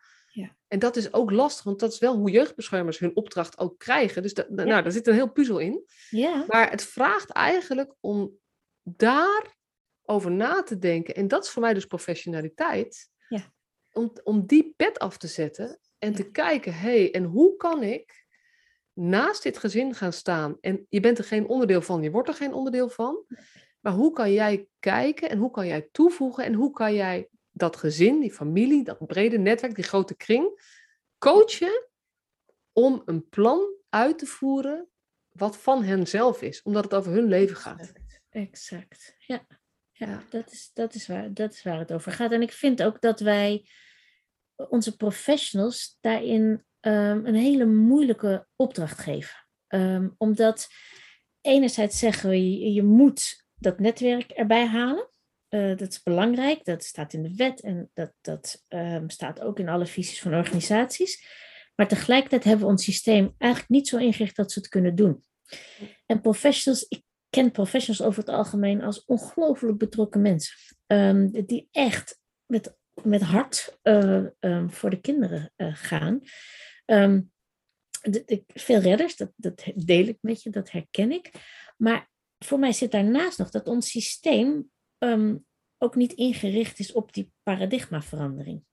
[0.69, 4.21] en dat is ook lastig, want dat is wel hoe jeugdbeschermers hun opdracht ook krijgen.
[4.21, 5.85] Dus nou, daar zit een heel puzzel in.
[6.09, 6.45] Ja.
[6.47, 8.37] Maar het vraagt eigenlijk om
[8.83, 9.57] daar
[10.01, 11.15] over na te denken.
[11.15, 13.09] En dat is voor mij dus professionaliteit.
[13.27, 13.53] Ja.
[13.91, 17.83] Om, om die pet af te zetten en te kijken, hé, hey, en hoe kan
[17.83, 18.27] ik
[18.93, 20.57] naast dit gezin gaan staan?
[20.61, 23.25] En je bent er geen onderdeel van, je wordt er geen onderdeel van.
[23.79, 27.29] Maar hoe kan jij kijken en hoe kan jij toevoegen en hoe kan jij
[27.59, 30.61] dat gezin, die familie, dat brede netwerk, die grote kring,
[31.17, 31.87] coachen
[32.71, 34.89] om een plan uit te voeren
[35.29, 37.91] wat van hen zelf is, omdat het over hun leven gaat.
[38.29, 39.47] Exact, ja.
[39.91, 42.31] Ja, Dat, is, dat, is waar, dat is waar het over gaat.
[42.31, 43.69] En ik vind ook dat wij
[44.55, 49.47] onze professionals daarin um, een hele moeilijke opdracht geven.
[49.67, 50.67] Um, omdat
[51.41, 55.09] enerzijds zeggen we, je, je moet dat netwerk erbij halen.
[55.49, 59.59] Uh, dat is belangrijk, dat staat in de wet en dat, dat um, staat ook
[59.59, 61.27] in alle visies van organisaties.
[61.75, 65.23] Maar tegelijkertijd hebben we ons systeem eigenlijk niet zo ingericht dat ze het kunnen doen.
[66.05, 70.55] En professionals, ik ken professionals over het algemeen als ongelooflijk betrokken mensen.
[70.87, 76.21] Um, die echt met, met hart uh, um, voor de kinderen uh, gaan.
[78.01, 81.31] De, veel redders, dat, dat deel ik met je, dat herken ik.
[81.77, 84.69] Maar voor mij zit daarnaast nog dat ons systeem
[84.99, 85.45] um,
[85.77, 88.63] ook niet ingericht is op die paradigmaverandering.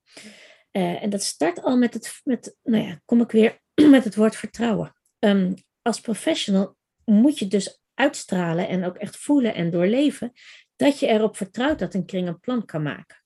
[0.71, 3.61] Uh, en dat start al met het, met, nou ja, kom ik weer
[3.95, 4.95] met het woord vertrouwen.
[5.19, 6.75] Um, als professional
[7.05, 10.31] moet je dus uitstralen en ook echt voelen en doorleven
[10.75, 13.23] dat je erop vertrouwt dat een kring een plan kan maken.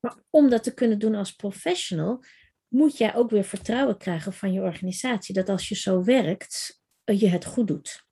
[0.00, 2.24] Maar om dat te kunnen doen als professional,
[2.68, 7.28] moet jij ook weer vertrouwen krijgen van je organisatie dat als je zo werkt, je
[7.28, 8.05] het goed doet.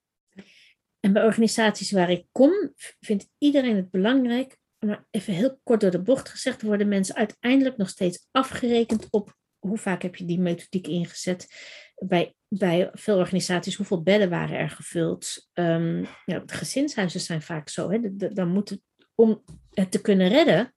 [1.04, 5.90] En bij organisaties waar ik kom, vindt iedereen het belangrijk, maar even heel kort door
[5.90, 10.40] de bocht gezegd, worden mensen uiteindelijk nog steeds afgerekend op hoe vaak heb je die
[10.40, 11.46] methodiek ingezet.
[11.94, 15.48] Bij, bij veel organisaties, hoeveel bedden waren er gevuld?
[15.52, 17.90] Um, ja, de gezinshuizen zijn vaak zo.
[17.90, 18.16] Hè?
[18.16, 18.82] dan moeten,
[19.14, 20.74] om het te kunnen redden,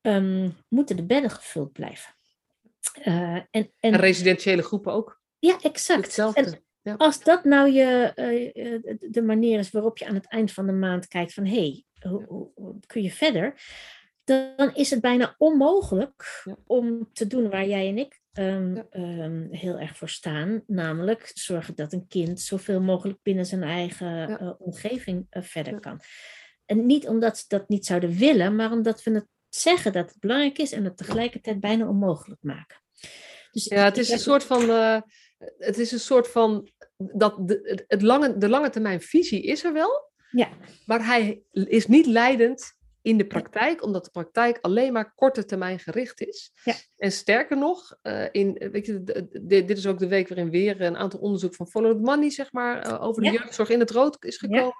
[0.00, 2.14] um, moeten de bedden gevuld blijven.
[3.04, 5.20] Uh, en, en, residentiële groepen ook.
[5.38, 6.04] Ja, exact.
[6.04, 6.62] Hetzelfde.
[6.82, 6.94] Ja.
[6.94, 8.12] Als dat nou je,
[8.54, 11.56] uh, de manier is waarop je aan het eind van de maand kijkt van hé,
[11.56, 13.60] hey, hoe, hoe, kun je verder?
[14.24, 19.78] Dan is het bijna onmogelijk om te doen waar jij en ik um, um, heel
[19.78, 20.62] erg voor staan.
[20.66, 26.00] Namelijk zorgen dat een kind zoveel mogelijk binnen zijn eigen uh, omgeving uh, verder kan.
[26.66, 30.20] En niet omdat ze dat niet zouden willen, maar omdat we het zeggen dat het
[30.20, 32.80] belangrijk is en het tegelijkertijd bijna onmogelijk maken.
[33.50, 34.60] Dus ja, het is een soort van
[35.58, 39.72] het is een soort van dat de, het lange, de lange termijn visie is er
[39.72, 40.48] wel, ja.
[40.86, 45.78] maar hij is niet leidend in de praktijk, omdat de praktijk alleen maar korte termijn
[45.78, 46.52] gericht is.
[46.64, 46.74] Ja.
[46.96, 49.02] En sterker nog, uh, in, weet je,
[49.42, 52.52] dit is ook de week waarin weer een aantal onderzoek van Follow the Money, zeg
[52.52, 53.38] maar, uh, over de ja.
[53.38, 54.74] jeugdzorg in het rood is gekomen.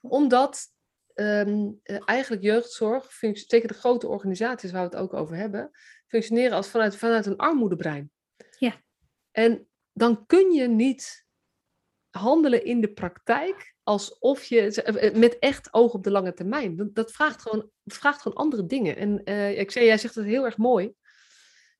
[0.00, 0.66] Omdat
[1.14, 5.70] um, uh, eigenlijk jeugdzorg, zeker de grote organisaties waar we het ook over hebben,
[6.06, 8.10] functioneren als vanuit, vanuit een armoedebrein.
[8.58, 8.82] Ja.
[9.30, 11.26] En dan kun je niet
[12.10, 16.76] handelen in de praktijk alsof je eh, met echt oog op de lange termijn.
[16.76, 18.96] Dat, dat vraagt, gewoon, vraagt gewoon andere dingen.
[18.96, 20.92] En uh, ik zei, jij zegt het heel erg mooi.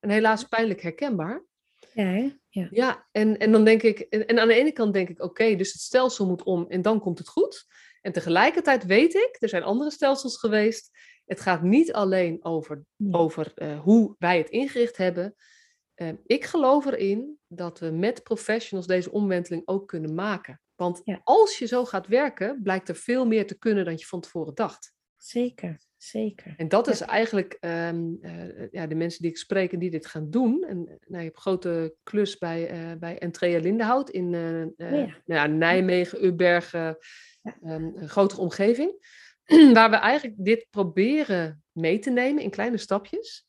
[0.00, 1.44] En helaas pijnlijk herkenbaar.
[1.92, 2.68] Ja, ja.
[2.70, 5.72] ja en, en dan denk ik, en, aan de ene kant denk ik, oké, dus
[5.72, 7.66] het stelsel moet om en dan komt het goed.
[8.00, 10.90] En tegelijkertijd weet ik, er zijn andere stelsels geweest.
[11.24, 15.34] Het gaat niet alleen over, over uh, hoe wij het ingericht hebben,
[16.26, 20.60] ik geloof erin dat we met professionals deze omwenteling ook kunnen maken.
[20.74, 24.20] Want als je zo gaat werken, blijkt er veel meer te kunnen dan je van
[24.20, 24.94] tevoren dacht.
[25.16, 26.54] Zeker, zeker.
[26.56, 30.06] En dat is eigenlijk ehm, eh, ja, de mensen die ik spreek en die dit
[30.06, 30.64] gaan doen.
[30.64, 35.12] En nou, je hebt een grote klus bij, uh, bij Entrea Lindenhout in uh, oh
[35.24, 35.46] ja.
[35.46, 36.98] Nijmegen, Ubbergen,
[37.64, 38.92] um, een grotere omgeving.
[39.72, 43.46] Waar we eigenlijk dit proberen mee te nemen in kleine stapjes.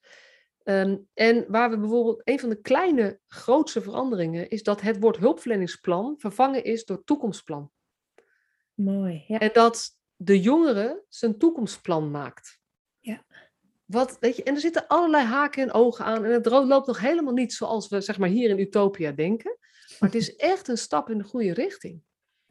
[0.67, 5.17] Ehm, en waar we bijvoorbeeld, een van de kleine, grootste veranderingen is dat het woord
[5.17, 7.71] hulpverleningsplan vervangen is door toekomstplan.
[8.73, 9.23] Mooi.
[9.27, 9.39] Ja.
[9.39, 12.59] En dat de jongere zijn toekomstplan maakt.
[12.99, 13.25] Ja.
[13.85, 16.25] Wat, weet je, en er zitten allerlei haken en ogen aan.
[16.25, 19.57] En het loopt nog helemaal niet zoals we zeg maar, hier in Utopia denken.
[19.99, 22.01] Maar het is echt een stap in de goede richting.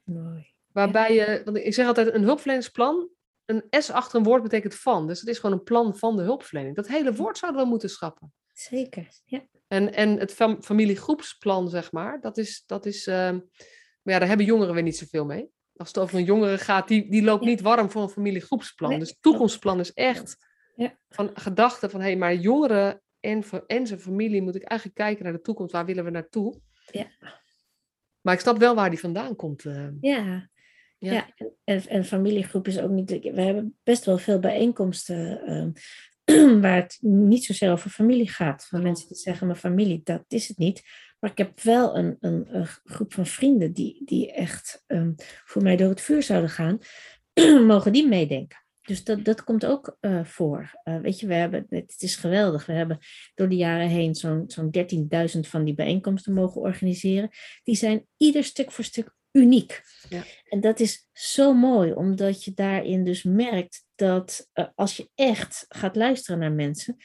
[0.04, 0.54] Mooi.
[0.72, 3.08] Waarbij je, want ik zeg altijd, een hulpverleningsplan,
[3.46, 5.06] een S achter een woord betekent van.
[5.06, 6.76] Dus het is gewoon een plan van de hulpverlening.
[6.76, 8.32] Dat hele woord zouden we moeten schrappen.
[8.52, 9.46] Zeker, ja.
[9.68, 13.34] En, en het familiegroepsplan, zeg maar, dat is, dat is uh,
[14.06, 15.50] maar ja, daar hebben jongeren weer niet zoveel mee.
[15.76, 18.98] Als het over een jongere gaat, die, die loopt niet warm voor een familiegroepsplan.
[18.98, 20.36] dus het toekomstplan is echt
[20.76, 20.98] ja.
[21.08, 25.24] van gedachte van, hé, hey, maar jongeren en, en zijn familie moet ik eigenlijk kijken
[25.24, 25.72] naar de toekomst.
[25.72, 26.60] Waar willen we naartoe?
[26.90, 27.06] Ja.
[28.20, 29.64] Maar ik snap wel waar die vandaan komt.
[29.64, 29.88] Uh.
[30.00, 30.48] Ja,
[31.12, 31.28] ja.
[31.64, 33.10] En, en familiegroep is ook niet.
[33.10, 35.40] We hebben best wel veel bijeenkomsten
[36.26, 38.66] uh, waar het niet zozeer over familie gaat.
[38.66, 40.82] Van mensen die zeggen: Mijn familie, dat is het niet.
[41.18, 45.76] Maar ik heb wel een, een, groep van vrienden die, die echt um, voor mij
[45.76, 46.78] door het vuur zouden gaan.
[47.66, 48.64] mogen die meedenken?
[48.86, 50.80] Dus dat, dat komt ook uh, voor.
[50.84, 52.66] Uh, weet je, we hebben, het is geweldig.
[52.66, 52.98] We hebben
[53.34, 54.74] door de jaren heen zo'n zo'n
[55.34, 57.30] 13.000 van die bijeenkomsten mogen organiseren.
[57.62, 59.82] Die zijn ieder stuk voor stuk uniek.
[60.08, 60.24] Ja.
[60.48, 65.64] En dat is zo mooi, omdat je daarin dus merkt dat uh, als je echt
[65.68, 66.96] gaat luisteren naar mensen,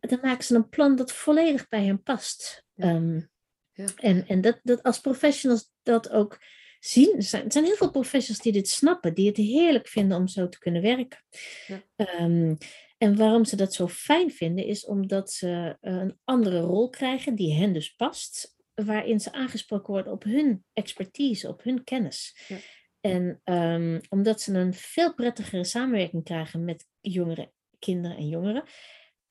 [0.00, 2.64] dan maken ze een plan dat volledig bij hen past.
[2.74, 2.94] Ja.
[2.94, 3.30] Um,
[3.72, 3.86] ja.
[3.96, 6.38] En, en dat, dat als professionals dat ook
[6.80, 7.16] zien.
[7.16, 10.28] Er zijn, er zijn heel veel professionals die dit snappen, die het heerlijk vinden om
[10.28, 11.24] zo te kunnen werken.
[11.66, 11.82] Ja.
[12.20, 12.56] Um,
[12.98, 17.54] en waarom ze dat zo fijn vinden, is omdat ze een andere rol krijgen die
[17.54, 22.38] hen dus past waarin ze aangesproken worden op hun expertise, op hun kennis.
[22.48, 22.56] Ja.
[23.00, 28.62] En um, omdat ze een veel prettigere samenwerking krijgen met jongeren, kinderen en jongeren.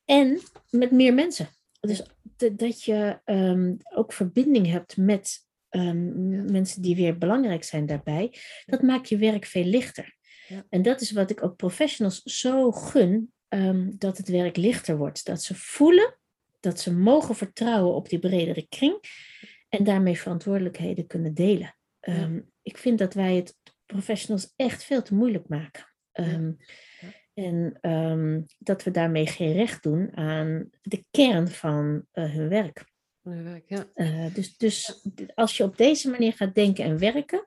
[0.05, 0.39] En
[0.69, 1.47] met meer mensen.
[1.79, 2.03] Dus
[2.53, 6.43] dat je um, ook verbinding hebt met um, ja.
[6.51, 8.33] mensen die weer belangrijk zijn daarbij.
[8.65, 10.15] Dat maakt je werk veel lichter.
[10.47, 10.65] Ja.
[10.69, 13.31] En dat is wat ik ook professionals zo gun.
[13.97, 15.25] dat het werk lichter wordt.
[15.25, 16.16] Dat ze voelen
[16.67, 18.99] dat ze mogen vertrouwen op die bredere kring
[19.69, 21.75] en daarmee verantwoordelijkheden kunnen delen.
[21.99, 22.23] Ja.
[22.23, 23.55] Um, ik vind dat wij het
[23.85, 25.85] professionals echt veel te moeilijk maken.
[26.13, 26.57] Um,
[26.99, 27.07] Ja.
[27.33, 32.85] En um, dat we daarmee geen recht doen aan de kern van uh, hun werk.
[33.21, 33.85] Hun werk, ja.
[33.95, 37.45] Uh, dus, dus als je op deze manier gaat denken en werken,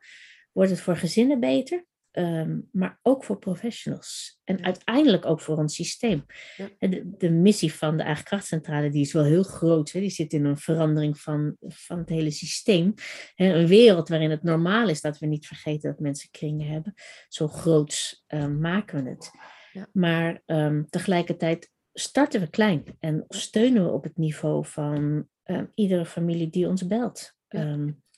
[0.53, 4.41] wordt het voor gezinnen beter, Um, maar ook voor professionals.
[4.45, 4.65] En Ja.
[4.65, 6.27] uiteindelijk ook voor ons systeem.
[6.57, 6.69] Ja.
[6.79, 9.93] De, de missie van de eigen krachtcentrale die is wel heel groot.
[9.93, 10.01] Hè?
[10.01, 12.95] Die zit in een verandering van, van het hele systeem.
[13.35, 13.55] Hè?
[13.55, 16.95] Een wereld waarin het normaal is dat we niet vergeten dat mensen kringen hebben.
[17.29, 19.31] Zo groot uh, maken we het.
[19.73, 19.89] Ja.
[19.93, 22.85] Maar um, tegelijkertijd starten we klein.
[22.99, 25.29] En steunen we op het niveau van
[25.75, 27.35] iedere familie die ons belt.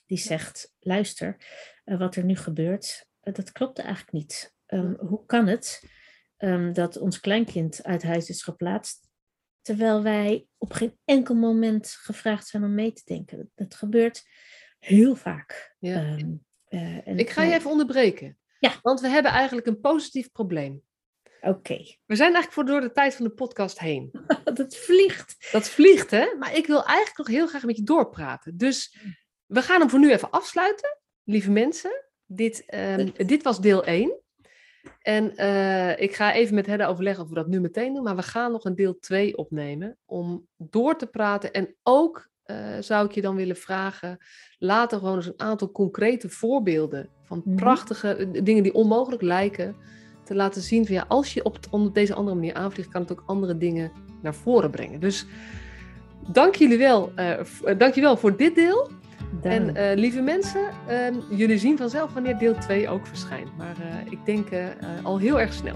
[0.05, 1.37] Die zegt, luister,
[1.85, 4.55] uh, wat er nu gebeurt dat klopt eigenlijk niet.
[4.67, 5.83] Um, hoe kan het
[6.37, 9.09] um, dat ons kleinkind uit huis is geplaatst,
[9.61, 13.51] terwijl wij op geen enkel moment gevraagd zijn om mee te denken?
[13.55, 14.23] Dat gebeurt
[14.79, 15.75] heel vaak.
[15.79, 16.11] Ja.
[16.11, 18.37] Um, uh, en, Ik ga je even onderbreken.
[18.59, 18.73] Ja.
[18.81, 20.81] Want we hebben eigenlijk een positief probleem.
[21.41, 21.57] Oké.
[21.57, 21.99] Okay.
[22.05, 24.11] We zijn eigenlijk voor door de tijd van de podcast heen.
[24.53, 25.51] dat vliegt.
[25.51, 26.35] Dat vliegt, hè?
[26.39, 28.57] Maar ik wil eigenlijk nog heel graag met je doorpraten.
[28.57, 28.97] Dus
[29.45, 32.02] we gaan hem voor nu even afsluiten, lieve mensen.
[32.35, 32.63] Dit,
[32.97, 34.21] um, dit was deel 1.
[35.01, 38.03] En uh, ik ga even met Hedda overleggen of we dat nu meteen doen.
[38.03, 41.51] Maar we gaan nog een deel 2 opnemen om door te praten.
[41.51, 44.17] En ook uh, zou ik je dan willen vragen,
[44.57, 47.55] later gewoon eens een aantal concrete voorbeelden van Mhm.
[47.55, 49.75] prachtige uh, dingen die onmogelijk lijken.
[50.23, 53.01] Te laten zien van ja, als je op, het, op deze andere manier aanvliegt, kan
[53.01, 54.99] het ook andere dingen naar voren brengen.
[54.99, 55.25] Dus
[56.31, 57.39] dank jullie wel, uh,
[57.77, 58.89] dank je wel voor dit deel.
[59.41, 59.75] Dank.
[59.75, 63.57] En uh, lieve mensen, uh, jullie zien vanzelf wanneer deel 2 ook verschijnt.
[63.57, 64.67] Maar uh, ik denk uh,
[65.03, 65.75] al heel erg snel.